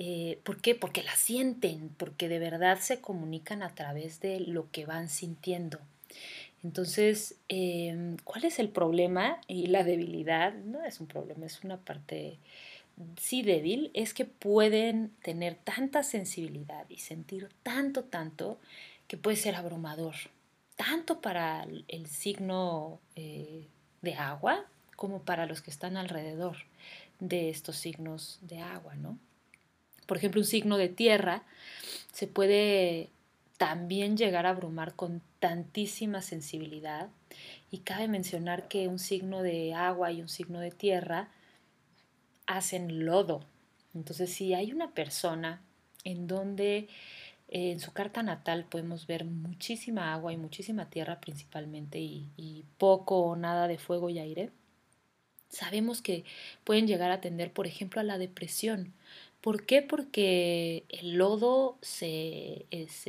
Eh, 0.00 0.38
¿Por 0.44 0.60
qué? 0.60 0.76
Porque 0.76 1.02
las 1.02 1.18
sienten, 1.18 1.88
porque 1.88 2.28
de 2.28 2.38
verdad 2.38 2.78
se 2.78 3.00
comunican 3.00 3.64
a 3.64 3.74
través 3.74 4.20
de 4.20 4.38
lo 4.38 4.70
que 4.70 4.86
van 4.86 5.08
sintiendo. 5.08 5.80
Entonces, 6.62 7.34
em, 7.48 8.16
¿cuál 8.22 8.44
es 8.44 8.60
el 8.60 8.68
problema 8.68 9.40
y 9.48 9.66
la 9.66 9.82
debilidad? 9.82 10.54
No 10.54 10.84
es 10.84 11.00
un 11.00 11.08
problema, 11.08 11.46
es 11.46 11.64
una 11.64 11.78
parte 11.78 12.38
sí 13.16 13.42
débil, 13.42 13.90
es 13.92 14.14
que 14.14 14.24
pueden 14.24 15.10
tener 15.22 15.56
tanta 15.56 16.04
sensibilidad 16.04 16.88
y 16.88 16.98
sentir 16.98 17.48
tanto, 17.64 18.04
tanto, 18.04 18.58
que 19.08 19.16
puede 19.16 19.36
ser 19.36 19.56
abrumador, 19.56 20.14
tanto 20.76 21.20
para 21.20 21.66
el 21.88 22.06
signo 22.06 23.00
eh, 23.16 23.66
de 24.02 24.14
agua 24.14 24.64
como 24.96 25.22
para 25.22 25.46
los 25.46 25.60
que 25.62 25.70
están 25.72 25.96
alrededor 25.96 26.56
de 27.20 27.50
estos 27.50 27.76
signos 27.76 28.38
de 28.42 28.60
agua, 28.60 28.94
¿no? 28.94 29.18
Por 30.08 30.16
ejemplo, 30.16 30.40
un 30.40 30.46
signo 30.46 30.78
de 30.78 30.88
tierra 30.88 31.42
se 32.14 32.26
puede 32.26 33.10
también 33.58 34.16
llegar 34.16 34.46
a 34.46 34.50
abrumar 34.50 34.94
con 34.94 35.20
tantísima 35.38 36.22
sensibilidad. 36.22 37.10
Y 37.70 37.80
cabe 37.80 38.08
mencionar 38.08 38.68
que 38.68 38.88
un 38.88 38.98
signo 38.98 39.42
de 39.42 39.74
agua 39.74 40.10
y 40.10 40.22
un 40.22 40.30
signo 40.30 40.60
de 40.60 40.70
tierra 40.70 41.28
hacen 42.46 43.04
lodo. 43.04 43.44
Entonces, 43.94 44.32
si 44.32 44.54
hay 44.54 44.72
una 44.72 44.94
persona 44.94 45.60
en 46.04 46.26
donde 46.26 46.88
eh, 47.48 47.72
en 47.72 47.80
su 47.80 47.92
carta 47.92 48.22
natal 48.22 48.64
podemos 48.64 49.06
ver 49.06 49.26
muchísima 49.26 50.14
agua 50.14 50.32
y 50.32 50.38
muchísima 50.38 50.88
tierra 50.88 51.20
principalmente 51.20 51.98
y, 51.98 52.30
y 52.38 52.64
poco 52.78 53.20
o 53.20 53.36
nada 53.36 53.68
de 53.68 53.76
fuego 53.76 54.08
y 54.08 54.18
aire, 54.18 54.50
sabemos 55.48 56.02
que 56.02 56.24
pueden 56.64 56.86
llegar 56.86 57.10
a 57.10 57.20
tender, 57.20 57.52
por 57.52 57.66
ejemplo, 57.66 58.00
a 58.00 58.04
la 58.04 58.18
depresión 58.18 58.94
¿Por 59.48 59.64
qué? 59.64 59.80
Porque 59.80 60.84
el 60.90 61.14
lodo 61.14 61.78
se, 61.80 62.66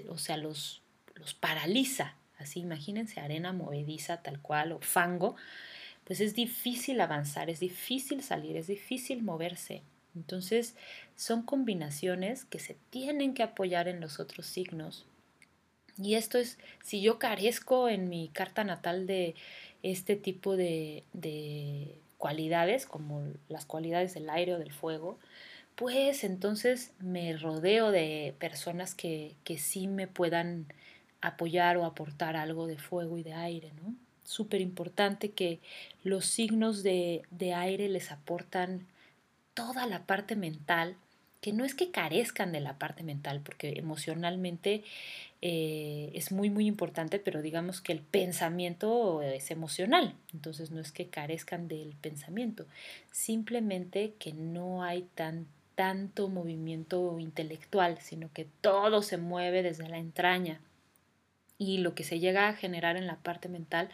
o 0.07 0.17
sea, 0.17 0.37
los, 0.37 0.81
los 1.15 1.33
paraliza. 1.33 2.15
Así, 2.37 2.61
imagínense 2.61 3.19
arena 3.19 3.51
movediza 3.51 4.23
tal 4.23 4.41
cual 4.41 4.71
o 4.71 4.79
fango. 4.79 5.35
Pues 6.05 6.21
es 6.21 6.35
difícil 6.35 7.01
avanzar, 7.01 7.49
es 7.49 7.59
difícil 7.59 8.23
salir, 8.23 8.55
es 8.55 8.67
difícil 8.67 9.21
moverse. 9.21 9.83
Entonces, 10.15 10.77
son 11.17 11.43
combinaciones 11.43 12.45
que 12.45 12.59
se 12.59 12.77
tienen 12.89 13.33
que 13.33 13.43
apoyar 13.43 13.89
en 13.89 13.99
los 13.99 14.21
otros 14.21 14.45
signos. 14.45 15.05
Y 15.97 16.13
esto 16.13 16.37
es, 16.37 16.57
si 16.81 17.01
yo 17.01 17.19
carezco 17.19 17.89
en 17.89 18.07
mi 18.07 18.29
carta 18.29 18.63
natal 18.63 19.07
de 19.07 19.35
este 19.83 20.15
tipo 20.15 20.55
de, 20.55 21.03
de 21.11 21.99
cualidades, 22.17 22.85
como 22.85 23.27
las 23.49 23.65
cualidades 23.65 24.13
del 24.13 24.29
aire 24.29 24.53
o 24.53 24.57
del 24.57 24.71
fuego, 24.71 25.19
pues 25.79 26.25
entonces 26.25 26.91
me 26.99 27.37
rodeo 27.37 27.89
de 27.91 28.35
personas 28.37 28.95
que, 28.95 29.37
sí 29.57 29.87
me 29.87 30.07
puedan 30.07 30.65
apoyar 31.21 31.77
o 31.77 31.85
aportar 31.85 32.35
algo 32.35 32.67
de 32.67 32.77
fuego 32.77 33.17
y 33.17 33.23
de 33.23 33.31
aire, 33.31 33.71
¿no? 33.81 33.95
Súper 34.25 34.59
importante 34.59 35.31
que 35.31 35.61
los 36.03 36.25
signos 36.25 36.83
de, 36.83 37.23
aire 37.55 37.87
les 37.87 38.11
aportan 38.11 38.87
toda 39.53 39.87
la 39.87 40.05
parte 40.05 40.35
mental, 40.35 40.97
que 41.39 41.53
no 41.53 41.63
es 41.63 41.75
que 41.75 41.91
carezcan 41.91 42.51
de 42.51 42.59
la 42.59 42.77
parte 42.77 43.01
mental, 43.01 43.39
porque 43.41 43.75
emocionalmente 43.77 44.83
eh, 45.41 46.11
es 46.13 46.33
muy, 46.33 46.49
muy 46.49 46.67
importante, 46.67 47.19
pero 47.19 47.41
digamos 47.41 47.79
que 47.79 47.93
el 47.93 48.01
pensamiento 48.01 49.21
es 49.21 49.49
emocional, 49.49 50.13
entonces 50.33 50.71
no 50.71 50.81
es 50.81 50.91
que 50.91 51.07
carezcan 51.07 51.69
del 51.69 51.95
pensamiento, 52.01 52.65
simplemente 53.13 54.13
que 54.19 54.33
no 54.33 54.83
hay 54.83 55.03
tan 55.15 55.47
tanto 55.79 56.27
movimiento 56.27 57.19
intelectual, 57.19 57.99
sino 58.01 58.29
que 58.33 58.43
todo 58.59 59.01
se 59.01 59.15
mueve 59.15 59.63
desde 59.63 59.87
la 59.87 59.97
entraña. 59.97 60.59
Y 61.57 61.77
lo 61.77 61.95
que 61.95 62.03
se 62.03 62.19
llega 62.19 62.49
a 62.49 62.53
generar 62.53 62.97
en 62.97 63.07
la 63.07 63.15
parte 63.15 63.47
mental, 63.47 63.89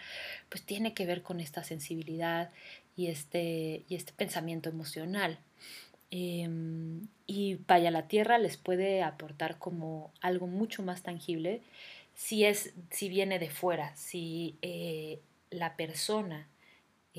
pues 0.49 0.63
tiene 0.63 0.95
que 0.95 1.05
ver 1.05 1.21
con 1.21 1.39
esta 1.39 1.63
sensibilidad 1.63 2.49
y 2.95 3.05
este, 3.05 3.83
y 3.87 3.93
este 3.93 4.13
pensamiento 4.13 4.67
emocional. 4.67 5.37
Em, 6.09 7.07
y 7.27 7.59
vaya, 7.67 7.91
la 7.91 8.07
tierra 8.07 8.39
les 8.39 8.57
puede 8.57 9.03
aportar 9.03 9.59
como 9.59 10.11
algo 10.21 10.47
mucho 10.47 10.81
más 10.81 11.03
tangible 11.03 11.61
si, 12.15 12.45
es, 12.45 12.73
si 12.89 13.09
viene 13.09 13.37
de 13.37 13.51
fuera, 13.51 13.95
si 13.95 14.57
eh, 14.63 15.19
la 15.51 15.75
persona 15.75 16.47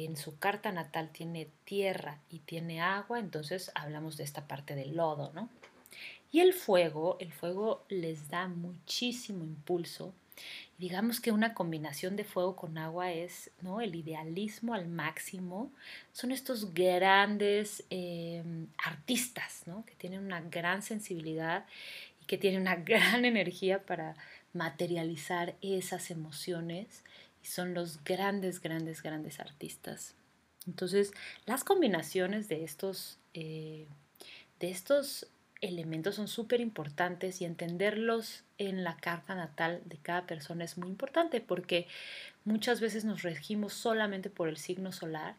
en 0.05 0.17
su 0.17 0.39
carta 0.39 0.73
natal 0.73 1.11
tiene 1.11 1.49
tierra 1.65 2.21
y 2.31 2.41
tiene 2.41 2.83
agua, 2.83 3.19
entonces 3.19 3.71
hablamos 3.75 4.17
de 4.17 4.25
esta 4.25 4.47
parte 4.47 4.75
del 4.75 4.97
lodo, 4.97 5.33
¿no? 5.35 5.49
Y 6.31 6.41
el 6.41 6.53
fuego, 6.53 7.17
el 7.21 7.33
fuego 7.33 7.85
les 7.89 8.29
da 8.29 8.49
muchísimo 8.49 9.45
impulso. 9.45 10.13
Digamos 10.77 11.21
que 11.21 11.33
una 11.33 11.55
combinación 11.55 12.17
de 12.17 12.25
fuego 12.25 12.57
con 12.57 12.77
agua 12.77 13.13
es 13.13 13.51
¿no? 13.63 13.81
el 13.81 13.95
idealismo 13.95 14.75
al 14.75 14.87
máximo. 14.87 15.73
Son 16.13 16.33
estos 16.33 16.75
grandes 16.75 17.85
em, 17.89 18.67
artistas 18.77 19.63
¿no? 19.65 19.87
que 19.87 19.95
tienen 19.95 20.21
una 20.21 20.43
gran 20.43 20.83
sensibilidad 20.83 21.65
y 22.21 22.27
que 22.27 22.37
tienen 22.37 22.61
una 22.61 22.77
gran 22.85 23.25
energía 23.25 23.83
para 23.83 24.15
materializar 24.53 25.55
esas 25.63 26.11
emociones 26.11 27.03
son 27.47 27.75
los 27.75 28.03
grandes, 28.05 28.61
grandes, 28.61 29.03
grandes 29.03 29.41
artistas. 29.41 30.15
Entonces, 30.67 31.13
las 31.47 31.65
combinaciones 31.65 32.49
de 32.49 32.65
estos, 32.65 33.19
eh, 33.35 33.87
de 34.61 34.71
estos 34.71 35.29
elementos 35.61 36.17
son 36.17 36.29
súper 36.29 36.61
importantes 36.61 37.41
y 37.41 37.45
entenderlos 37.45 38.43
en 38.59 38.85
la 38.85 38.97
carta 38.97 39.35
natal 39.35 39.81
de 39.85 39.97
cada 39.97 40.27
persona 40.27 40.65
es 40.65 40.77
muy 40.77 40.89
importante 40.89 41.41
porque 41.41 41.87
muchas 42.45 42.81
veces 42.81 43.05
nos 43.05 43.23
regimos 43.23 43.73
solamente 43.73 44.29
por 44.29 44.49
el 44.49 44.57
signo 44.57 44.93
solar 44.93 45.35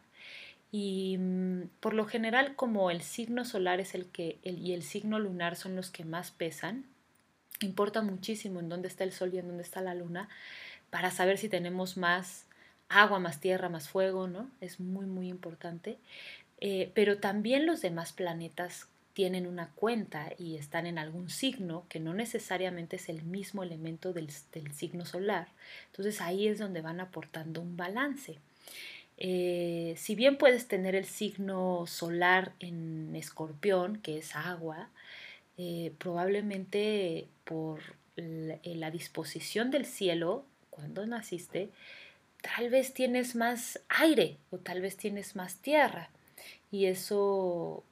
y 0.72 1.16
mm, 1.18 1.68
por 1.80 1.94
lo 1.94 2.04
general 2.06 2.56
como 2.56 2.90
el 2.90 3.02
signo 3.02 3.44
solar 3.44 3.80
es 3.80 3.94
el 3.94 4.06
que 4.06 4.38
y 4.42 4.72
el 4.72 4.82
signo 4.82 5.18
lunar 5.18 5.56
son 5.56 5.76
los 5.76 5.90
que 5.90 6.04
más 6.04 6.30
pesan, 6.30 6.84
importa 7.60 8.02
muchísimo 8.02 8.60
en 8.60 8.68
dónde 8.68 8.88
está 8.88 9.04
el 9.04 9.12
sol 9.12 9.32
y 9.32 9.38
en 9.38 9.48
dónde 9.48 9.62
está 9.62 9.80
la 9.80 9.94
luna, 9.94 10.28
para 10.90 11.10
saber 11.10 11.38
si 11.38 11.48
tenemos 11.48 11.96
más 11.96 12.46
agua, 12.88 13.18
más 13.18 13.40
tierra, 13.40 13.68
más 13.68 13.88
fuego, 13.88 14.28
¿no? 14.28 14.50
Es 14.60 14.80
muy, 14.80 15.06
muy 15.06 15.28
importante. 15.28 15.98
Eh, 16.60 16.90
pero 16.94 17.18
también 17.18 17.66
los 17.66 17.82
demás 17.82 18.12
planetas 18.12 18.88
tienen 19.12 19.46
una 19.46 19.70
cuenta 19.74 20.30
y 20.38 20.56
están 20.56 20.86
en 20.86 20.98
algún 20.98 21.28
signo 21.28 21.84
que 21.88 22.00
no 22.00 22.14
necesariamente 22.14 22.96
es 22.96 23.08
el 23.08 23.22
mismo 23.22 23.62
elemento 23.62 24.12
del, 24.12 24.30
signo 24.30 25.04
solar. 25.06 25.48
Entonces 25.86 26.20
ahí 26.20 26.46
es 26.46 26.58
donde 26.58 26.80
van 26.80 27.00
aportando 27.00 27.60
un 27.60 27.76
balance. 27.76 28.38
Eh, 29.16 29.94
si 29.96 30.14
bien 30.14 30.38
puedes 30.38 30.68
tener 30.68 30.94
el 30.94 31.04
signo 31.04 31.84
solar 31.86 32.52
en 32.60 33.14
escorpión, 33.16 33.98
que 33.98 34.18
es 34.18 34.36
agua, 34.36 34.88
eh, 35.56 35.92
probablemente 35.98 37.26
por 37.44 37.80
la 38.16 38.90
disposición 38.90 39.70
del 39.70 39.84
cielo 39.84 40.44
cuando 40.78 41.04
naciste, 41.06 41.70
tal 42.40 42.70
vez 42.70 42.94
tienes 42.94 43.34
más 43.34 43.80
aire 43.88 44.36
o 44.50 44.58
tal 44.58 44.80
vez 44.80 44.96
tienes 44.96 45.34
más 45.34 45.56
tierra 45.56 46.08
y 46.70 46.86
eso 46.86 47.82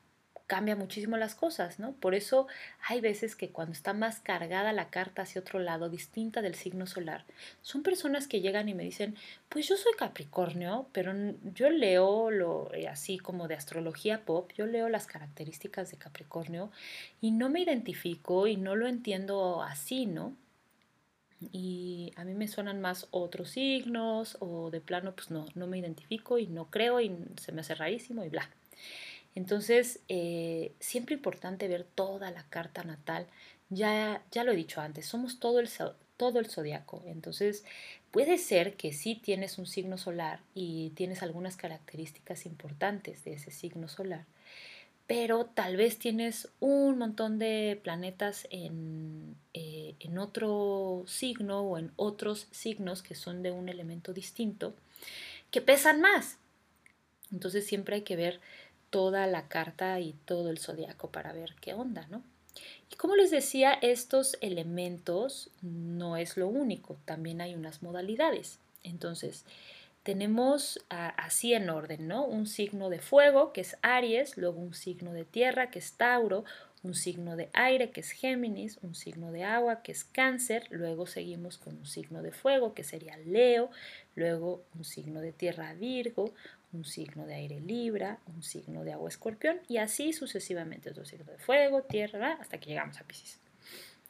cambia 0.46 0.76
muchísimo 0.76 1.16
las 1.16 1.34
cosas, 1.34 1.80
¿no? 1.80 1.94
Por 1.94 2.14
eso 2.14 2.46
hay 2.86 3.00
veces 3.00 3.34
que 3.34 3.50
cuando 3.50 3.72
está 3.72 3.92
más 3.92 4.20
cargada 4.20 4.72
la 4.72 4.88
carta 4.90 5.22
hacia 5.22 5.40
otro 5.40 5.58
lado, 5.58 5.88
distinta 5.88 6.42
del 6.42 6.54
signo 6.54 6.86
solar, 6.86 7.24
son 7.60 7.82
personas 7.82 8.28
que 8.28 8.40
llegan 8.40 8.68
y 8.68 8.74
me 8.74 8.84
dicen, 8.84 9.16
pues 9.48 9.66
yo 9.66 9.76
soy 9.76 9.94
Capricornio, 9.98 10.86
pero 10.92 11.12
yo 11.42 11.70
leo 11.70 12.30
lo 12.30 12.72
eh, 12.72 12.86
así 12.86 13.18
como 13.18 13.48
de 13.48 13.56
astrología 13.56 14.24
pop, 14.24 14.52
yo 14.56 14.66
leo 14.66 14.88
las 14.88 15.08
características 15.08 15.90
de 15.90 15.96
Capricornio 15.96 16.70
y 17.20 17.32
no 17.32 17.50
me 17.50 17.62
identifico 17.62 18.46
y 18.46 18.56
no 18.56 18.76
lo 18.76 18.86
entiendo 18.86 19.64
así, 19.64 20.06
¿no? 20.06 20.36
Y 21.52 22.12
a 22.16 22.24
mí 22.24 22.34
me 22.34 22.48
suenan 22.48 22.80
más 22.80 23.08
otros 23.10 23.50
signos 23.50 24.36
o 24.40 24.70
de 24.70 24.80
plano 24.80 25.14
pues 25.14 25.30
no, 25.30 25.46
no 25.54 25.66
me 25.66 25.78
identifico 25.78 26.38
y 26.38 26.46
no 26.46 26.70
creo 26.70 27.00
y 27.00 27.14
se 27.40 27.52
me 27.52 27.60
hace 27.60 27.74
rarísimo 27.74 28.24
y 28.24 28.28
bla. 28.28 28.50
Entonces, 29.34 30.00
eh, 30.08 30.72
siempre 30.80 31.14
importante 31.14 31.68
ver 31.68 31.84
toda 31.84 32.30
la 32.30 32.44
carta 32.48 32.82
natal. 32.84 33.26
Ya, 33.68 34.22
ya 34.30 34.44
lo 34.44 34.52
he 34.52 34.56
dicho 34.56 34.80
antes, 34.80 35.06
somos 35.06 35.38
todo 35.40 35.60
el, 35.60 35.68
todo 36.16 36.38
el 36.38 36.46
zodiaco. 36.46 37.02
Entonces, 37.06 37.64
puede 38.10 38.38
ser 38.38 38.76
que 38.76 38.92
sí 38.92 39.14
tienes 39.14 39.58
un 39.58 39.66
signo 39.66 39.98
solar 39.98 40.40
y 40.54 40.90
tienes 40.90 41.22
algunas 41.22 41.56
características 41.56 42.46
importantes 42.46 43.24
de 43.24 43.34
ese 43.34 43.50
signo 43.50 43.88
solar, 43.88 44.24
pero 45.06 45.46
tal 45.46 45.76
vez 45.76 45.98
tienes 45.98 46.48
un 46.58 46.98
montón 46.98 47.38
de 47.38 47.80
planetas 47.82 48.46
en, 48.50 49.36
eh, 49.54 49.94
en 50.00 50.18
otro 50.18 51.04
signo 51.06 51.60
o 51.60 51.78
en 51.78 51.92
otros 51.96 52.48
signos 52.50 53.02
que 53.02 53.14
son 53.14 53.42
de 53.42 53.52
un 53.52 53.68
elemento 53.68 54.12
distinto 54.12 54.74
que 55.50 55.60
pesan 55.60 56.00
más. 56.00 56.38
Entonces 57.32 57.66
siempre 57.66 57.96
hay 57.96 58.02
que 58.02 58.16
ver 58.16 58.40
toda 58.90 59.26
la 59.26 59.48
carta 59.48 60.00
y 60.00 60.14
todo 60.24 60.50
el 60.50 60.58
zodiaco 60.58 61.10
para 61.10 61.32
ver 61.32 61.54
qué 61.60 61.74
onda, 61.74 62.06
¿no? 62.10 62.22
Y 62.90 62.96
como 62.96 63.16
les 63.16 63.30
decía, 63.30 63.74
estos 63.74 64.38
elementos 64.40 65.50
no 65.60 66.16
es 66.16 66.36
lo 66.36 66.48
único, 66.48 66.96
también 67.04 67.40
hay 67.40 67.54
unas 67.54 67.82
modalidades. 67.82 68.58
Entonces, 68.82 69.44
tenemos 70.06 70.78
así 70.88 71.52
en 71.52 71.68
orden, 71.68 72.06
¿no? 72.06 72.24
Un 72.24 72.46
signo 72.46 72.90
de 72.90 73.00
fuego, 73.00 73.52
que 73.52 73.62
es 73.62 73.76
Aries, 73.82 74.36
luego 74.36 74.60
un 74.60 74.72
signo 74.72 75.12
de 75.12 75.24
tierra, 75.24 75.68
que 75.68 75.80
es 75.80 75.94
Tauro, 75.94 76.44
un 76.84 76.94
signo 76.94 77.34
de 77.34 77.50
aire, 77.54 77.90
que 77.90 78.02
es 78.02 78.12
Géminis, 78.12 78.78
un 78.82 78.94
signo 78.94 79.32
de 79.32 79.42
agua, 79.42 79.82
que 79.82 79.90
es 79.90 80.04
Cáncer, 80.04 80.68
luego 80.70 81.08
seguimos 81.08 81.58
con 81.58 81.76
un 81.76 81.86
signo 81.86 82.22
de 82.22 82.30
fuego, 82.30 82.72
que 82.72 82.84
sería 82.84 83.16
Leo, 83.16 83.68
luego 84.14 84.62
un 84.76 84.84
signo 84.84 85.20
de 85.20 85.32
tierra, 85.32 85.74
Virgo, 85.74 86.32
un 86.72 86.84
signo 86.84 87.26
de 87.26 87.34
aire 87.34 87.58
Libra, 87.58 88.20
un 88.28 88.44
signo 88.44 88.84
de 88.84 88.92
agua 88.92 89.08
Escorpión 89.08 89.58
y 89.66 89.78
así 89.78 90.12
sucesivamente, 90.12 90.90
otro 90.90 91.04
signo 91.04 91.32
de 91.32 91.38
fuego, 91.38 91.82
tierra, 91.82 92.38
hasta 92.40 92.60
que 92.60 92.70
llegamos 92.70 93.00
a 93.00 93.04
Pisces. 93.04 93.40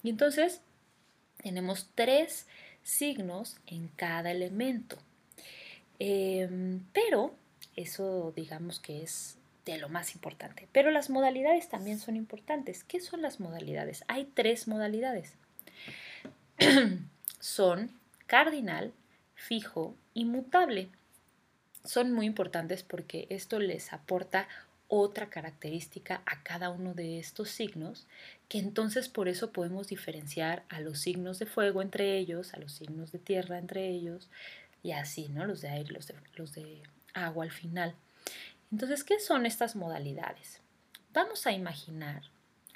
Y 0.03 0.11
entonces 0.11 0.61
tenemos 1.43 1.89
tres 1.95 2.47
signos 2.83 3.57
en 3.67 3.89
cada 3.89 4.31
elemento. 4.31 4.99
Em, 5.99 6.81
pero 6.93 7.35
eso 7.75 8.33
digamos 8.37 8.81
que 8.81 9.03
es 9.03 9.39
de 9.65 9.79
lo 9.79 9.89
más 9.89 10.15
importante. 10.15 10.69
Pero 10.73 10.91
las 10.91 11.11
modalidades 11.11 11.69
también 11.69 11.99
son 11.99 12.17
importantes. 12.17 12.85
¿Qué 12.85 13.01
son 13.01 13.23
las 13.23 13.41
modalidades? 13.41 14.05
Hay 14.09 14.25
tres 14.25 14.69
modalidades. 14.69 15.35
son 17.41 17.91
cardinal, 18.27 18.93
fijo 19.35 19.95
y 20.15 20.25
mutable 20.25 20.89
son 21.87 22.13
muy 22.13 22.27
importantes 22.27 22.83
porque 22.83 23.27
esto 23.31 23.59
les 23.59 23.93
aporta 23.93 24.49
otra 24.89 25.31
característica 25.31 26.23
a 26.27 26.43
cada 26.43 26.71
uno 26.71 26.95
de 26.95 27.19
estos 27.19 27.51
signos, 27.51 28.07
que 28.49 28.59
entonces 28.59 29.09
por 29.09 29.29
eso 29.29 29.51
podemos 29.51 29.89
diferenciar 29.89 30.63
a 30.69 30.81
los 30.81 31.01
signos 31.01 31.39
de 31.39 31.47
fuego 31.47 31.83
entre 31.83 32.19
ellos, 32.19 32.55
a 32.55 32.59
los 32.59 32.73
signos 32.73 33.11
de 33.11 33.19
tierra 33.19 33.59
entre 33.59 33.89
ellos, 33.89 34.29
y 34.87 34.93
así, 34.93 35.29
¿no? 35.29 35.45
Los 35.45 35.63
de 35.63 35.69
aire, 35.69 35.93
los 35.93 36.07
de, 36.07 36.15
los 36.37 36.53
de 36.55 36.81
agua 37.13 37.43
al 37.43 37.51
final. 37.51 37.97
Entonces, 38.71 39.03
¿qué 39.03 39.19
son 39.19 39.45
estas 39.45 39.75
modalidades? 39.75 40.61
Vamos 41.13 41.45
a 41.49 41.53
imaginar 41.53 42.23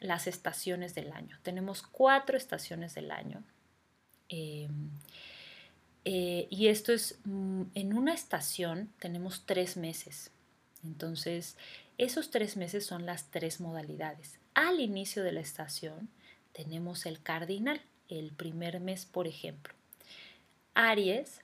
las 0.01 0.27
estaciones 0.27 0.97
del 0.97 1.13
año. 1.13 1.39
Tenemos 1.45 1.83
cuatro 1.83 2.37
estaciones 2.37 2.97
del 2.97 3.13
año. 3.13 3.45
Em, 4.29 4.91
eh, 6.05 6.49
y 6.51 6.67
esto 6.67 6.93
es, 6.93 7.21
mm, 7.23 7.63
en 7.77 7.97
una 7.97 8.13
estación 8.13 8.93
tenemos 8.99 9.47
tres 9.47 9.77
meses. 9.77 10.33
Entonces, 10.83 11.57
esos 11.97 12.33
tres 12.33 12.57
meses 12.57 12.85
son 12.85 13.07
las 13.07 13.31
tres 13.31 13.61
modalidades. 13.61 14.41
Al 14.55 14.81
inicio 14.81 15.23
de 15.23 15.31
la 15.31 15.41
estación 15.41 16.09
tenemos 16.55 17.07
el 17.07 17.23
cardinal, 17.23 17.81
el 18.09 18.33
primer 18.33 18.81
mes, 18.81 19.07
por 19.07 19.29
ejemplo. 19.29 19.75
Aries 20.75 21.43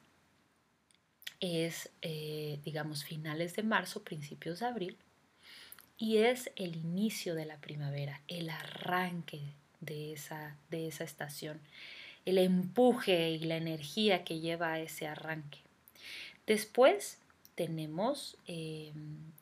es, 1.46 1.90
eh, 2.02 2.60
digamos, 2.64 3.04
finales 3.04 3.56
de 3.56 3.62
marzo, 3.62 4.02
principios 4.02 4.60
de 4.60 4.66
abril, 4.66 4.96
y 5.98 6.18
es 6.18 6.50
el 6.56 6.76
inicio 6.76 7.34
de 7.34 7.46
la 7.46 7.60
primavera, 7.60 8.20
el 8.28 8.50
arranque 8.50 9.40
de 9.80 10.12
esa, 10.12 10.56
de 10.70 10.88
esa 10.88 11.04
estación 11.04 11.60
el 12.26 12.38
empuje 12.38 13.30
y 13.30 13.38
la 13.38 13.56
energía 13.56 14.24
que 14.24 14.40
lleva 14.40 14.72
a 14.72 14.80
ese 14.80 15.06
arranque. 15.06 15.60
Después 16.46 17.18
tenemos 17.54 18.36
em, 18.46 19.32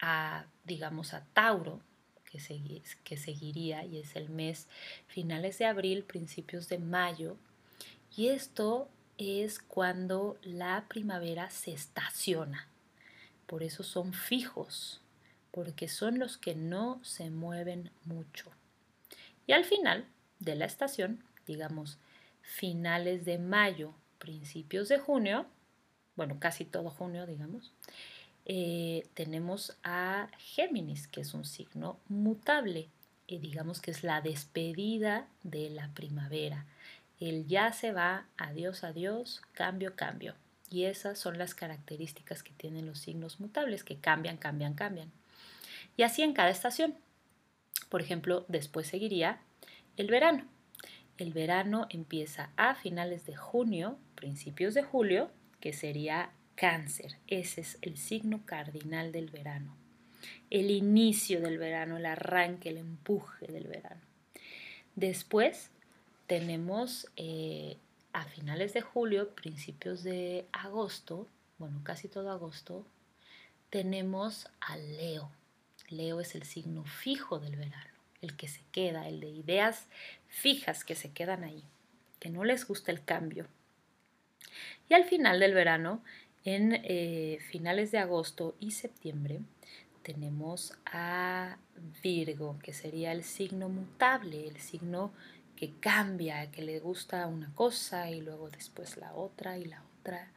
a, 0.00 0.44
digamos, 0.64 1.14
a 1.14 1.24
Tauro, 1.32 1.80
que, 2.24 2.38
que 3.04 3.16
seguiría 3.16 3.84
y 3.84 3.98
es 3.98 4.16
el 4.16 4.28
mes 4.28 4.66
finales 5.06 5.58
de 5.58 5.66
abril, 5.66 6.02
principios 6.02 6.68
de 6.68 6.78
mayo. 6.78 7.36
Y 8.16 8.28
esto 8.28 8.88
es 9.18 9.58
cuando 9.58 10.38
la 10.42 10.86
primavera 10.88 11.50
se 11.50 11.72
estaciona. 11.72 12.68
Por 13.46 13.62
eso 13.62 13.82
son 13.82 14.12
fijos, 14.12 15.00
porque 15.50 15.88
son 15.88 16.18
los 16.18 16.38
que 16.38 16.54
no 16.54 17.00
se 17.02 17.30
mueven 17.30 17.90
mucho. 18.04 18.50
Y 19.46 19.52
al 19.52 19.64
final 19.64 20.06
de 20.40 20.54
la 20.56 20.64
estación 20.64 21.22
digamos, 21.46 21.98
finales 22.42 23.24
de 23.24 23.38
mayo, 23.38 23.94
principios 24.18 24.88
de 24.88 24.98
junio, 24.98 25.46
bueno, 26.16 26.38
casi 26.38 26.64
todo 26.64 26.90
junio, 26.90 27.26
digamos, 27.26 27.72
eh, 28.44 29.06
tenemos 29.14 29.76
a 29.82 30.28
Géminis, 30.38 31.08
que 31.08 31.22
es 31.22 31.34
un 31.34 31.44
signo 31.44 31.98
mutable, 32.08 32.88
y 33.26 33.38
digamos 33.38 33.80
que 33.80 33.90
es 33.90 34.04
la 34.04 34.20
despedida 34.20 35.26
de 35.42 35.70
la 35.70 35.88
primavera. 35.94 36.66
El 37.20 37.46
ya 37.46 37.72
se 37.72 37.92
va, 37.92 38.26
adiós, 38.36 38.84
adiós, 38.84 39.42
cambio, 39.52 39.94
cambio. 39.96 40.34
Y 40.70 40.84
esas 40.84 41.18
son 41.18 41.38
las 41.38 41.54
características 41.54 42.42
que 42.42 42.52
tienen 42.52 42.86
los 42.86 42.98
signos 42.98 43.38
mutables, 43.38 43.84
que 43.84 43.96
cambian, 43.96 44.36
cambian, 44.36 44.74
cambian. 44.74 45.12
Y 45.96 46.02
así 46.02 46.22
en 46.22 46.32
cada 46.32 46.50
estación. 46.50 46.94
Por 47.88 48.02
ejemplo, 48.02 48.44
después 48.48 48.88
seguiría 48.88 49.40
el 49.96 50.08
verano. 50.08 50.44
El 51.16 51.32
verano 51.32 51.86
empieza 51.90 52.50
a 52.56 52.74
finales 52.74 53.24
de 53.26 53.36
junio, 53.36 53.98
principios 54.16 54.74
de 54.74 54.82
julio, 54.82 55.30
que 55.60 55.72
sería 55.72 56.32
cáncer. 56.56 57.18
Ese 57.28 57.60
es 57.60 57.78
el 57.82 57.96
signo 57.96 58.44
cardinal 58.44 59.12
del 59.12 59.30
verano. 59.30 59.76
El 60.50 60.70
inicio 60.70 61.40
del 61.40 61.58
verano, 61.58 61.98
el 61.98 62.06
arranque, 62.06 62.70
el 62.70 62.78
empuje 62.78 63.46
del 63.46 63.68
verano. 63.68 64.00
Después 64.96 65.70
tenemos 66.26 67.08
eh, 67.16 67.76
a 68.12 68.24
finales 68.24 68.74
de 68.74 68.80
julio, 68.80 69.34
principios 69.34 70.02
de 70.02 70.46
agosto, 70.52 71.28
bueno, 71.58 71.80
casi 71.84 72.08
todo 72.08 72.30
agosto, 72.30 72.86
tenemos 73.70 74.48
a 74.60 74.76
Leo. 74.76 75.30
Leo 75.88 76.20
es 76.20 76.34
el 76.34 76.44
signo 76.44 76.84
fijo 76.84 77.38
del 77.38 77.56
verano 77.56 77.94
el 78.24 78.36
que 78.36 78.48
se 78.48 78.60
queda, 78.72 79.08
el 79.08 79.20
de 79.20 79.28
ideas 79.28 79.86
fijas 80.28 80.84
que 80.84 80.94
se 80.94 81.12
quedan 81.12 81.44
ahí, 81.44 81.62
que 82.18 82.30
no 82.30 82.44
les 82.44 82.66
gusta 82.66 82.90
el 82.90 83.04
cambio. 83.04 83.46
Y 84.88 84.94
al 84.94 85.04
final 85.04 85.40
del 85.40 85.54
verano, 85.54 86.02
en 86.44 86.80
eh, 86.84 87.38
finales 87.50 87.90
de 87.90 87.98
agosto 87.98 88.54
y 88.60 88.72
septiembre, 88.72 89.40
tenemos 90.02 90.74
a 90.86 91.56
Virgo, 92.02 92.58
que 92.62 92.72
sería 92.72 93.12
el 93.12 93.24
signo 93.24 93.68
mutable, 93.68 94.48
el 94.48 94.58
signo 94.58 95.12
que 95.56 95.72
cambia, 95.80 96.50
que 96.50 96.62
le 96.62 96.80
gusta 96.80 97.26
una 97.26 97.52
cosa 97.54 98.10
y 98.10 98.20
luego 98.20 98.50
después 98.50 98.96
la 98.96 99.14
otra 99.14 99.58
y 99.58 99.64
la 99.64 99.82
otra, 100.00 100.30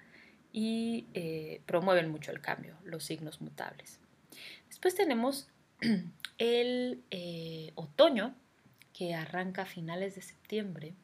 y 0.53 1.05
eh, 1.13 1.61
promueven 1.65 2.09
mucho 2.09 2.31
el 2.31 2.41
cambio, 2.41 2.75
los 2.83 3.03
signos 3.03 3.41
mutables. 3.41 3.99
Después 4.67 4.95
tenemos 4.95 5.47
el 6.37 7.03
eh, 7.11 7.71
otoño, 7.75 8.35
que 8.93 9.13
arranca 9.13 9.61
a 9.61 9.65
finales 9.65 10.15
de 10.15 10.23
septiembre, 10.23 10.95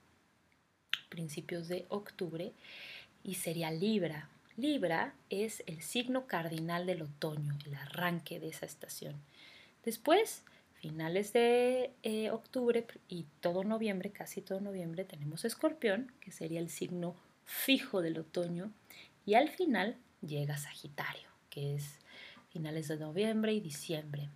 principios 1.10 1.68
de 1.68 1.86
octubre, 1.90 2.54
y 3.24 3.36
sería 3.36 3.70
Libra. 3.70 4.30
Libra 4.58 5.14
es 5.30 5.64
el 5.68 5.82
signo 5.84 6.26
cardinal 6.26 6.88
del 6.88 7.04
otoño, 7.04 7.56
el 7.66 7.76
arranque 7.76 8.40
de 8.40 8.50
esa 8.50 8.66
estación. 8.66 9.22
Después, 9.86 10.44
finales 10.84 11.32
de 11.32 11.94
eh, 12.04 12.30
octubre 12.30 12.86
y 13.08 13.26
todo 13.40 13.64
noviembre, 13.64 14.12
casi 14.12 14.42
todo 14.42 14.60
noviembre, 14.60 15.06
tenemos 15.06 15.46
Escorpión, 15.46 16.12
que 16.20 16.34
sería 16.34 16.60
el 16.60 16.68
signo 16.68 17.16
fijo 17.46 18.02
del 18.02 18.20
otoño, 18.20 18.70
y 19.26 19.36
al 19.36 19.48
final 19.48 19.96
llega 20.20 20.58
Sagitario, 20.58 21.30
que 21.50 21.76
es 21.76 22.00
finales 22.50 22.90
de 22.90 22.98
noviembre 22.98 23.54
y 23.54 23.62
diciembre 23.62 24.28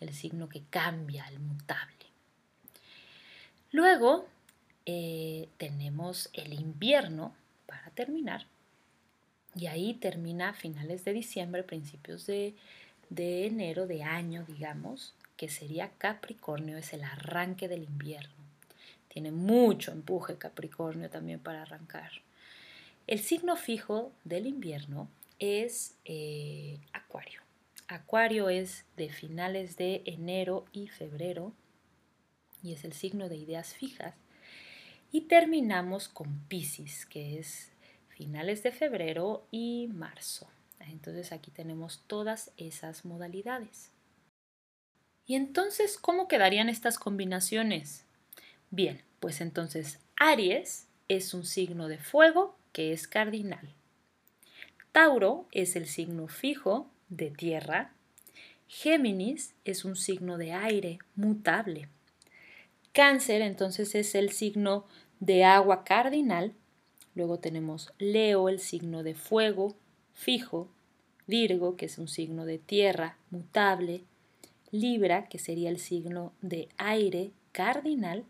el 0.00 0.14
signo 0.14 0.48
que 0.48 0.62
cambia, 0.62 1.26
el 1.28 1.40
mutable. 1.40 2.06
Luego 3.70 4.26
eh, 4.86 5.50
tenemos 5.58 6.30
el 6.32 6.54
invierno 6.54 7.34
para 7.66 7.90
terminar. 7.90 8.46
Y 9.54 9.66
ahí 9.66 9.92
termina 9.92 10.54
finales 10.54 11.04
de 11.04 11.12
diciembre, 11.12 11.62
principios 11.64 12.26
de, 12.26 12.54
de 13.10 13.46
enero 13.46 13.86
de 13.86 14.02
año, 14.02 14.44
digamos, 14.46 15.14
que 15.36 15.48
sería 15.48 15.90
Capricornio, 15.98 16.76
es 16.78 16.92
el 16.92 17.04
arranque 17.04 17.68
del 17.68 17.82
invierno. 17.82 18.34
Tiene 19.08 19.32
mucho 19.32 19.92
empuje 19.92 20.36
Capricornio 20.36 21.08
también 21.08 21.40
para 21.40 21.62
arrancar. 21.62 22.10
El 23.06 23.20
signo 23.20 23.56
fijo 23.56 24.12
del 24.24 24.46
invierno 24.46 25.08
es 25.38 25.96
eh, 26.04 26.80
Acuario. 26.92 27.40
Acuario 27.88 28.48
es 28.48 28.84
de 28.96 29.10
finales 29.10 29.76
de 29.76 30.02
enero 30.06 30.64
y 30.72 30.88
febrero 30.88 31.52
y 32.62 32.72
es 32.72 32.84
el 32.84 32.92
signo 32.92 33.28
de 33.28 33.36
ideas 33.36 33.74
fijas. 33.74 34.14
Y 35.12 35.22
terminamos 35.22 36.08
con 36.08 36.40
Pisces, 36.48 37.06
que 37.06 37.38
es 37.38 37.70
finales 38.08 38.62
de 38.64 38.72
febrero 38.72 39.46
y 39.52 39.88
marzo. 39.92 40.48
Entonces 40.80 41.32
aquí 41.32 41.50
tenemos 41.50 42.02
todas 42.06 42.50
esas 42.56 43.04
modalidades. 43.04 43.92
¿Y 45.26 45.34
entonces 45.34 45.98
cómo 45.98 46.28
quedarían 46.28 46.68
estas 46.68 46.98
combinaciones? 46.98 48.04
Bien, 48.70 49.02
pues 49.18 49.40
entonces 49.40 49.98
Aries 50.16 50.86
es 51.08 51.34
un 51.34 51.44
signo 51.44 51.88
de 51.88 51.98
fuego 51.98 52.56
que 52.72 52.92
es 52.92 53.08
cardinal. 53.08 53.74
Tauro 54.92 55.46
es 55.52 55.76
el 55.76 55.86
signo 55.86 56.28
fijo 56.28 56.88
de 57.08 57.30
tierra. 57.30 57.92
Géminis 58.68 59.54
es 59.64 59.84
un 59.84 59.96
signo 59.96 60.38
de 60.38 60.52
aire 60.52 60.98
mutable. 61.16 61.88
Cáncer 62.92 63.42
entonces 63.42 63.94
es 63.94 64.14
el 64.14 64.30
signo 64.30 64.86
de 65.20 65.44
agua 65.44 65.84
cardinal. 65.84 66.54
Luego 67.14 67.38
tenemos 67.38 67.92
Leo, 67.98 68.48
el 68.48 68.60
signo 68.60 69.02
de 69.02 69.14
fuego 69.14 69.76
fijo. 70.14 70.68
Virgo, 71.26 71.76
que 71.76 71.86
es 71.86 71.98
un 71.98 72.08
signo 72.08 72.46
de 72.46 72.58
tierra 72.58 73.18
mutable. 73.30 74.04
Libra, 74.80 75.28
que 75.28 75.38
sería 75.38 75.68
el 75.68 75.78
signo 75.78 76.32
de 76.42 76.68
aire 76.78 77.32
cardinal. 77.52 78.24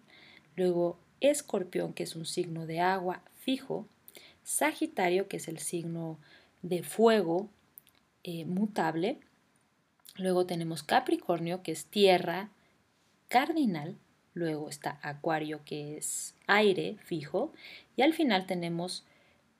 Luego 0.57 0.99
Escorpión, 1.21 1.93
que 1.93 2.05
es 2.05 2.17
un 2.17 2.27
signo 2.27 2.67
de 2.67 2.81
agua 2.81 3.23
fijo. 3.41 3.87
Sagitario, 4.43 5.29
que 5.29 5.39
es 5.39 5.49
el 5.49 5.59
signo 5.59 6.19
de 6.63 6.83
fuego 6.83 7.49
eh, 8.25 8.45
mutable. 8.45 9.19
Luego 10.17 10.47
tenemos 10.47 10.83
Capricornio, 10.83 11.63
que 11.63 11.73
es 11.73 11.87
tierra 11.87 12.51
cardinal. 13.29 13.97
Luego 14.35 14.69
está 14.69 14.99
Acuario, 15.03 15.61
que 15.65 15.97
es 15.97 16.35
aire 16.47 16.97
fijo. 17.05 17.53
Y 17.97 18.03
al 18.03 18.15
final 18.15 18.47
tenemos 18.47 19.05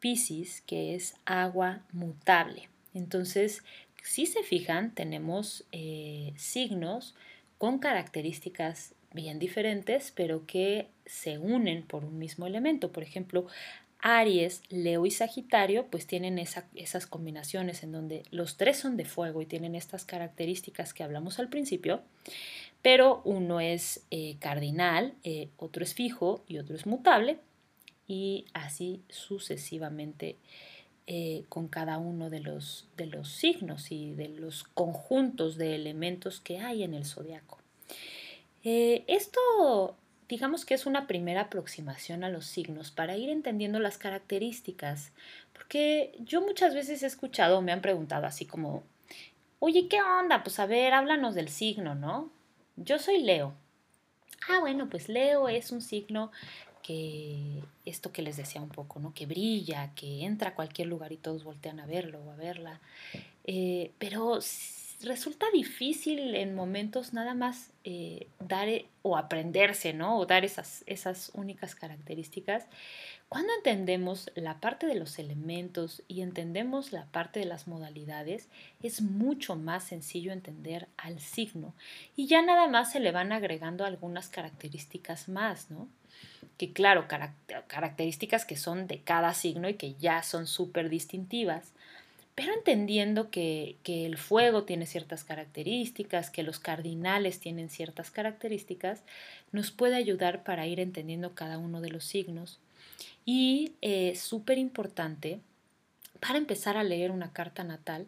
Pisces, 0.01 0.63
que 0.63 0.95
es 0.95 1.15
agua 1.25 1.83
mutable. 1.93 2.69
Entonces, 2.95 3.63
si 4.07 4.27
se 4.27 4.45
fijan, 4.45 4.95
tenemos 4.95 5.65
eh, 5.73 6.33
signos 6.37 7.17
con 7.59 7.81
características 7.81 8.95
bien 9.13 9.41
diferentes, 9.41 10.13
pero 10.15 10.47
que 10.47 10.89
se 11.07 11.39
unen 11.39 11.83
por 11.83 12.05
un 12.05 12.17
mismo 12.17 12.47
elemento. 12.47 12.93
Por 12.93 13.03
ejemplo, 13.03 13.47
Aries, 13.99 14.63
Leo 14.69 15.07
y 15.07 15.11
Sagitario 15.11 15.87
pues 15.91 16.07
tienen 16.07 16.39
esas 16.39 17.07
combinaciones 17.07 17.83
en 17.83 17.91
donde 17.91 18.23
los 18.31 18.57
tres 18.57 18.77
son 18.77 18.97
de 18.97 19.07
fuego 19.07 19.43
y 19.43 19.47
tienen 19.47 19.75
estas 19.75 20.05
características 20.05 20.95
que 20.95 21.03
hablamos 21.03 21.41
al 21.41 21.49
principio, 21.49 22.03
pero 22.83 23.23
uno 23.25 23.59
es 23.59 24.07
eh, 24.13 24.37
cardinal, 24.39 25.15
eh, 25.25 25.49
otro 25.57 25.83
es 25.83 25.95
fijo 25.95 26.45
y 26.47 26.59
otro 26.59 26.77
es 26.77 26.87
mutable 26.87 27.39
y 28.07 28.45
así 28.55 29.03
sucesivamente 29.09 30.37
eh, 31.07 31.45
con 31.49 31.69
cada 31.69 31.99
uno 31.99 32.31
de 32.31 32.41
los, 32.41 32.89
de 32.97 33.07
los 33.07 33.31
signos 33.31 33.93
y 33.93 34.13
de 34.13 34.29
los 34.29 34.65
conjuntos 34.65 35.57
de 35.57 35.75
elementos 35.75 36.41
que 36.41 36.59
hay 36.59 36.83
en 36.83 36.95
el 36.95 37.05
zodiaco. 37.05 37.59
esto 38.63 39.97
digamos 40.29 40.65
que 40.65 40.75
es 40.75 40.87
una 40.87 41.07
primera 41.07 41.43
aproximación 41.43 42.25
a 42.25 42.31
los 42.31 42.47
signos 42.47 42.91
para 42.91 43.17
ir 43.17 43.31
entendiendo 43.31 43.79
las 43.79 43.99
características, 43.99 45.13
porque 45.53 46.15
yo 46.19 46.41
muchas 46.41 46.75
veces 46.75 47.03
he 47.03 47.07
escuchado, 47.07 47.63
me 47.63 47.73
han 47.73 47.81
preguntado 47.81 48.27
así 48.27 48.45
como, 48.45 48.83
oye, 49.59 49.89
¿qué 49.89 50.03
onda? 50.03 50.43
Pues 50.43 50.59
a 50.59 50.67
ver, 50.67 50.95
háblanos 50.95 51.35
del 51.35 51.49
signo, 51.49 51.95
¿no? 51.95 52.31
Yo 52.77 52.99
soy 52.99 53.23
Leo. 53.23 53.55
Ah, 54.49 54.61
bueno, 54.61 54.89
pues 54.91 55.09
Leo 55.09 55.49
es 55.49 55.73
un 55.73 55.81
signo 55.81 56.31
que 56.87 57.65
esto 57.85 58.13
que 58.13 58.23
les 58.23 58.37
decía 58.37 58.61
un 58.61 58.69
poco, 58.69 59.01
¿no? 59.01 59.13
Que 59.13 59.27
brilla, 59.27 59.93
que 59.95 60.25
entra 60.25 60.51
a 60.51 60.55
cualquier 60.55 60.87
lugar 60.87 61.11
y 61.11 61.17
todos 61.17 61.43
voltean 61.43 61.81
a 61.81 61.87
verlo 61.87 62.21
o 62.21 62.31
a 62.31 62.37
verla. 62.37 62.81
Eh, 63.45 63.91
pero 63.99 64.39
resulta 65.03 65.47
difícil 65.53 66.37
en 66.37 66.55
momentos 66.55 67.13
nada 67.13 67.35
más 67.35 67.73
eh, 67.83 68.29
dar 68.39 68.69
eh, 68.69 68.87
o 69.03 69.17
aprenderse, 69.17 69.95
¿no? 69.95 70.17
O 70.17 70.27
dar 70.27 70.45
esas, 70.45 70.85
esas 70.87 71.33
únicas 71.35 71.75
características. 71.75 72.67
Cuando 73.29 73.53
entendemos 73.57 74.31
la 74.37 74.61
parte 74.61 74.87
de 74.87 74.95
los 74.95 75.19
elementos 75.19 76.05
y 76.07 76.21
entendemos 76.21 76.93
la 76.93 77.07
parte 77.07 77.41
de 77.41 77.47
las 77.47 77.67
modalidades, 77.67 78.49
es 78.81 79.03
mucho 79.03 79.57
más 79.57 79.83
sencillo 79.83 80.33
entender 80.33 80.87
al 80.97 81.19
signo 81.19 81.75
y 82.15 82.29
ya 82.29 82.43
nada 82.43 82.69
más 82.69 82.93
se 82.93 83.01
le 83.01 83.11
van 83.11 83.33
agregando 83.33 83.85
algunas 83.85 84.29
características 84.29 85.29
más, 85.29 85.73
¿no? 85.73 85.89
Que 86.57 86.73
claro, 86.73 87.07
características 87.67 88.45
que 88.45 88.57
son 88.57 88.87
de 88.87 89.01
cada 89.01 89.35
signo 89.35 89.69
y 89.69 89.75
que 89.75 89.95
ya 89.95 90.23
son 90.23 90.47
súper 90.47 90.89
distintivas 90.89 91.73
pero 92.37 92.53
entendiendo 92.53 93.31
que, 93.31 93.79
el 93.87 94.19
fuego 94.19 94.65
tiene 94.65 94.85
ciertas 94.85 95.25
características, 95.25 96.29
que 96.29 96.43
los 96.43 96.61
cardinales 96.61 97.41
tienen 97.41 97.71
ciertas 97.71 98.11
características, 98.11 99.03
nos 99.53 99.71
puede 99.71 99.97
ayudar 99.97 100.45
para 100.45 100.67
ir 100.67 100.79
entendiendo 100.79 101.35
cada 101.35 101.57
uno 101.57 101.81
de 101.81 101.89
los 101.89 102.05
signos. 102.05 102.61
Y 103.25 103.73
eh, 103.81 104.15
súper 104.17 104.59
importante, 104.59 105.41
para 106.21 106.37
empezar 106.37 106.77
a 106.77 106.85
leer 106.85 107.11
una 107.11 107.33
carta 107.33 107.65
natal, 107.65 108.07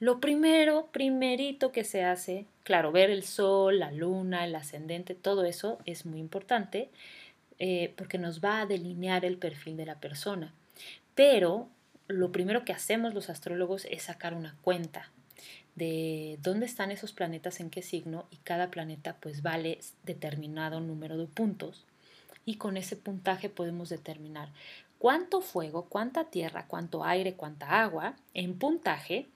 lo 0.00 0.20
primero, 0.20 0.88
primerito 0.92 1.72
que 1.72 1.84
se 1.84 2.04
hace, 2.04 2.44
claro, 2.64 2.92
ver 2.92 3.08
el 3.08 3.22
sol, 3.22 3.78
la 3.78 3.90
luna, 3.90 4.44
el 4.44 4.54
ascendente, 4.54 5.14
todo 5.14 5.46
eso 5.46 5.78
es 5.86 6.04
muy 6.04 6.20
importante 6.20 6.90
eh, 7.64 7.94
porque 7.96 8.18
nos 8.18 8.42
va 8.42 8.60
a 8.60 8.66
delinear 8.66 9.24
el 9.24 9.38
perfil 9.38 9.76
de 9.76 9.86
la 9.86 10.00
persona. 10.00 10.52
Pero 11.14 11.68
lo 12.08 12.32
primero 12.32 12.64
que 12.64 12.72
hacemos 12.72 13.14
los 13.14 13.30
astrólogos 13.30 13.84
es 13.84 14.02
sacar 14.02 14.34
una 14.34 14.56
cuenta 14.62 15.12
de 15.76 16.40
dónde 16.42 16.66
están 16.66 16.90
esos 16.90 17.12
planetas 17.12 17.60
en 17.60 17.70
qué 17.70 17.80
signo 17.80 18.26
y 18.32 18.38
cada 18.38 18.72
planeta 18.72 19.14
pues 19.20 19.42
vale 19.42 19.78
determinado 20.02 20.80
número 20.80 21.16
de 21.16 21.26
puntos 21.26 21.84
y 22.44 22.56
con 22.56 22.76
ese 22.76 22.96
puntaje 22.96 23.48
podemos 23.48 23.90
determinar 23.90 24.48
cuánto 24.98 25.40
fuego, 25.40 25.86
cuánta 25.88 26.24
tierra, 26.24 26.66
cuánto 26.66 27.04
aire, 27.04 27.34
cuánta 27.34 27.80
agua 27.80 28.16
en 28.34 28.58
puntaje 28.58 29.28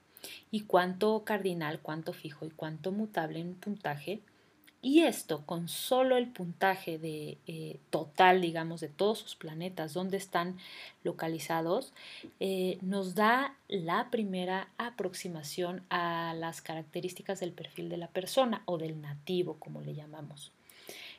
y 0.51 0.63
cuánto 0.63 1.23
cardinal, 1.23 1.79
cuánto 1.79 2.11
fijo 2.11 2.45
y 2.45 2.49
cuánto 2.49 2.91
mutable 2.91 3.39
en 3.39 3.53
puntaje 3.53 4.19
y 4.81 5.01
esto 5.01 5.43
con 5.45 5.67
solo 5.67 6.17
el 6.17 6.27
puntaje 6.27 6.99
de, 6.99 7.37
eh, 7.47 7.79
total, 7.89 8.41
digamos, 8.41 8.79
de 8.79 8.89
todos 8.89 9.19
sus 9.19 9.35
planetas, 9.35 9.93
donde 9.93 10.17
están 10.17 10.57
localizados, 11.03 11.93
eh, 12.39 12.77
nos 12.81 13.15
da 13.15 13.55
la 13.67 14.09
primera 14.11 14.69
aproximación 14.77 15.83
a 15.89 16.35
las 16.37 16.61
características 16.61 17.39
del 17.39 17.53
perfil 17.53 17.89
de 17.89 17.97
la 17.97 18.07
persona 18.07 18.61
o 18.65 18.77
del 18.77 19.01
nativo, 19.01 19.57
como 19.59 19.81
le 19.81 19.95
llamamos. 19.95 20.51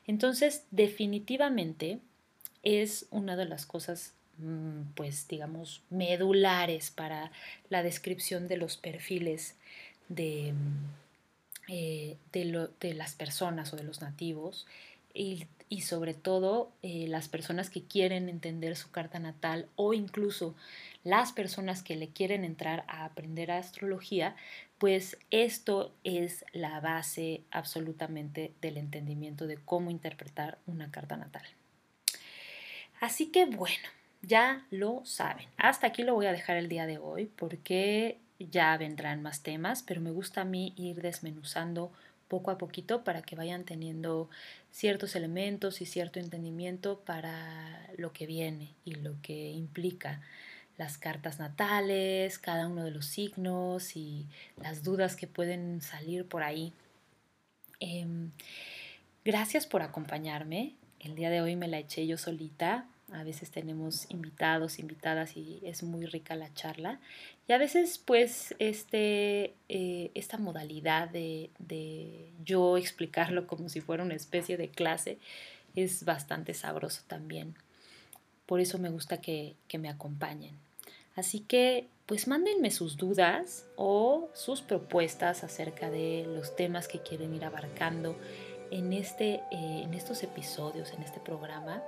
Entonces, 0.06 0.64
definitivamente 0.70 1.98
es 2.62 3.06
una 3.10 3.36
de 3.36 3.44
las 3.44 3.66
cosas, 3.66 4.14
mm, 4.38 4.92
pues, 4.94 5.26
digamos, 5.26 5.82
medulares 5.90 6.90
para 6.90 7.32
la 7.70 7.82
descripción 7.82 8.46
de 8.46 8.56
los 8.56 8.76
perfiles 8.76 9.56
de 10.08 10.54
eh, 11.68 12.16
de, 12.32 12.94
las 12.94 13.14
personas 13.14 13.72
o 13.74 13.76
de 13.76 13.84
los 13.84 14.00
nativos 14.00 14.66
y, 15.12 15.46
sobre 15.82 16.14
todo 16.14 16.72
eh, 16.82 17.06
las 17.08 17.28
personas 17.28 17.68
que 17.68 17.82
quieren 17.82 18.30
entender 18.30 18.74
su 18.74 18.90
carta 18.90 19.18
natal 19.18 19.68
o 19.76 19.92
incluso 19.92 20.54
las 21.04 21.32
personas 21.32 21.82
que 21.82 21.96
le 21.96 22.08
quieren 22.08 22.44
entrar 22.44 22.84
a 22.88 23.04
aprender 23.04 23.50
astrología, 23.50 24.34
pues 24.78 25.18
esto 25.30 25.92
es 26.04 26.46
la 26.52 26.80
base 26.80 27.42
absolutamente 27.50 28.54
del 28.62 28.78
entendimiento 28.78 29.46
de 29.46 29.58
cómo 29.58 29.90
interpretar 29.90 30.58
una 30.66 30.90
carta 30.90 31.18
natal. 31.18 31.44
Así 32.98 33.26
que 33.26 33.44
bueno, 33.44 33.88
ya 34.22 34.66
lo 34.70 35.02
saben. 35.04 35.46
Hasta 35.58 35.88
aquí 35.88 36.02
lo 36.02 36.14
voy 36.14 36.26
a 36.26 36.32
dejar 36.32 36.56
el 36.56 36.68
día 36.68 36.86
de 36.86 36.96
hoy 36.96 37.26
porque 37.26 38.18
ya 38.38 38.76
vendrán 38.76 39.22
más 39.22 39.42
temas, 39.42 39.82
pero 39.82 40.00
me 40.00 40.10
gusta 40.10 40.42
a 40.42 40.44
mí 40.44 40.72
ir 40.76 41.02
desmenuzando 41.02 41.92
poco 42.28 42.50
a 42.50 42.58
poquito 42.58 43.04
para 43.04 43.22
que 43.22 43.36
vayan 43.36 43.64
teniendo 43.64 44.28
ciertos 44.70 45.16
elementos 45.16 45.80
y 45.80 45.86
cierto 45.86 46.20
entendimiento 46.20 47.00
para 47.00 47.90
lo 47.96 48.12
que 48.12 48.26
viene 48.26 48.74
y 48.84 48.94
lo 48.96 49.14
que 49.22 49.50
implica 49.50 50.20
las 50.76 50.96
cartas 50.96 51.40
natales, 51.40 52.38
cada 52.38 52.68
uno 52.68 52.84
de 52.84 52.92
los 52.92 53.06
signos 53.06 53.96
y 53.96 54.26
las 54.62 54.84
dudas 54.84 55.16
que 55.16 55.26
pueden 55.26 55.80
salir 55.80 56.24
por 56.24 56.44
ahí. 56.44 56.72
Em, 57.80 58.30
gracias 59.24 59.66
por 59.66 59.82
acompañarme. 59.82 60.74
El 61.00 61.16
día 61.16 61.30
de 61.30 61.40
hoy 61.40 61.56
me 61.56 61.66
la 61.66 61.78
eché 61.78 62.06
yo 62.06 62.16
solita. 62.16 62.86
A 63.12 63.24
veces 63.24 63.50
tenemos 63.50 64.08
invitados, 64.10 64.78
invitadas 64.78 65.36
y 65.36 65.60
es 65.64 65.82
muy 65.82 66.06
rica 66.06 66.36
la 66.36 66.52
charla. 66.54 67.00
Y 67.48 67.54
a 67.54 67.58
veces 67.58 67.98
pues 67.98 68.54
este, 68.58 69.54
eh, 69.70 70.10
esta 70.14 70.36
modalidad 70.36 71.08
de, 71.08 71.50
yo 72.44 72.76
explicarlo 72.76 73.46
como 73.46 73.70
si 73.70 73.80
fuera 73.80 74.04
una 74.04 74.14
especie 74.14 74.58
de 74.58 74.68
clase 74.68 75.18
es 75.74 76.04
bastante 76.04 76.52
sabroso 76.52 77.02
también. 77.06 77.54
Por 78.44 78.60
eso 78.60 78.78
me 78.78 78.90
gusta 78.90 79.20
que, 79.20 79.54
que 79.66 79.78
me 79.78 79.88
acompañen. 79.88 80.54
Así 81.16 81.40
que 81.40 81.88
pues 82.04 82.28
mándenme 82.28 82.70
sus 82.70 82.98
dudas 82.98 83.66
o 83.76 84.28
sus 84.34 84.60
propuestas 84.60 85.42
acerca 85.42 85.90
de 85.90 86.24
los 86.26 86.54
temas 86.54 86.86
que 86.86 87.00
quieren 87.00 87.34
ir 87.34 87.44
abarcando 87.44 88.14
en, 88.70 88.92
este, 88.92 89.36
eh, 89.50 89.82
en 89.84 89.94
estos 89.94 90.22
episodios, 90.22 90.92
en 90.92 91.02
este 91.02 91.20
programa 91.20 91.82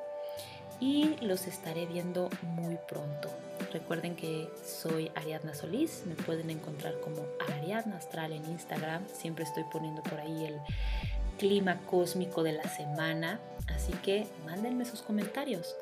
y 0.80 1.16
los 1.20 1.46
estaré 1.46 1.84
viendo 1.84 2.30
muy 2.42 2.78
pronto. 2.88 3.30
Recuerden 3.72 4.16
que 4.16 4.48
soy 4.64 5.12
Ariadna 5.14 5.54
Solís, 5.54 6.02
me 6.06 6.14
pueden 6.14 6.50
encontrar 6.50 6.98
como 7.00 7.24
Ariadna 7.56 7.96
Astral 7.96 8.32
en 8.32 8.44
Instagram, 8.46 9.06
siempre 9.06 9.44
estoy 9.44 9.64
poniendo 9.70 10.02
por 10.02 10.18
ahí 10.18 10.46
el 10.46 10.56
clima 11.38 11.78
cósmico 11.86 12.42
de 12.42 12.52
la 12.52 12.64
semana, 12.64 13.40
así 13.74 13.92
que 14.02 14.26
mándenme 14.44 14.84
sus 14.84 15.02
comentarios. 15.02 15.76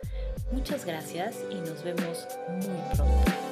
Muchas 0.52 0.84
gracias 0.84 1.36
y 1.50 1.54
nos 1.56 1.82
vemos 1.82 2.28
muy 2.48 2.94
pronto. 2.94 3.47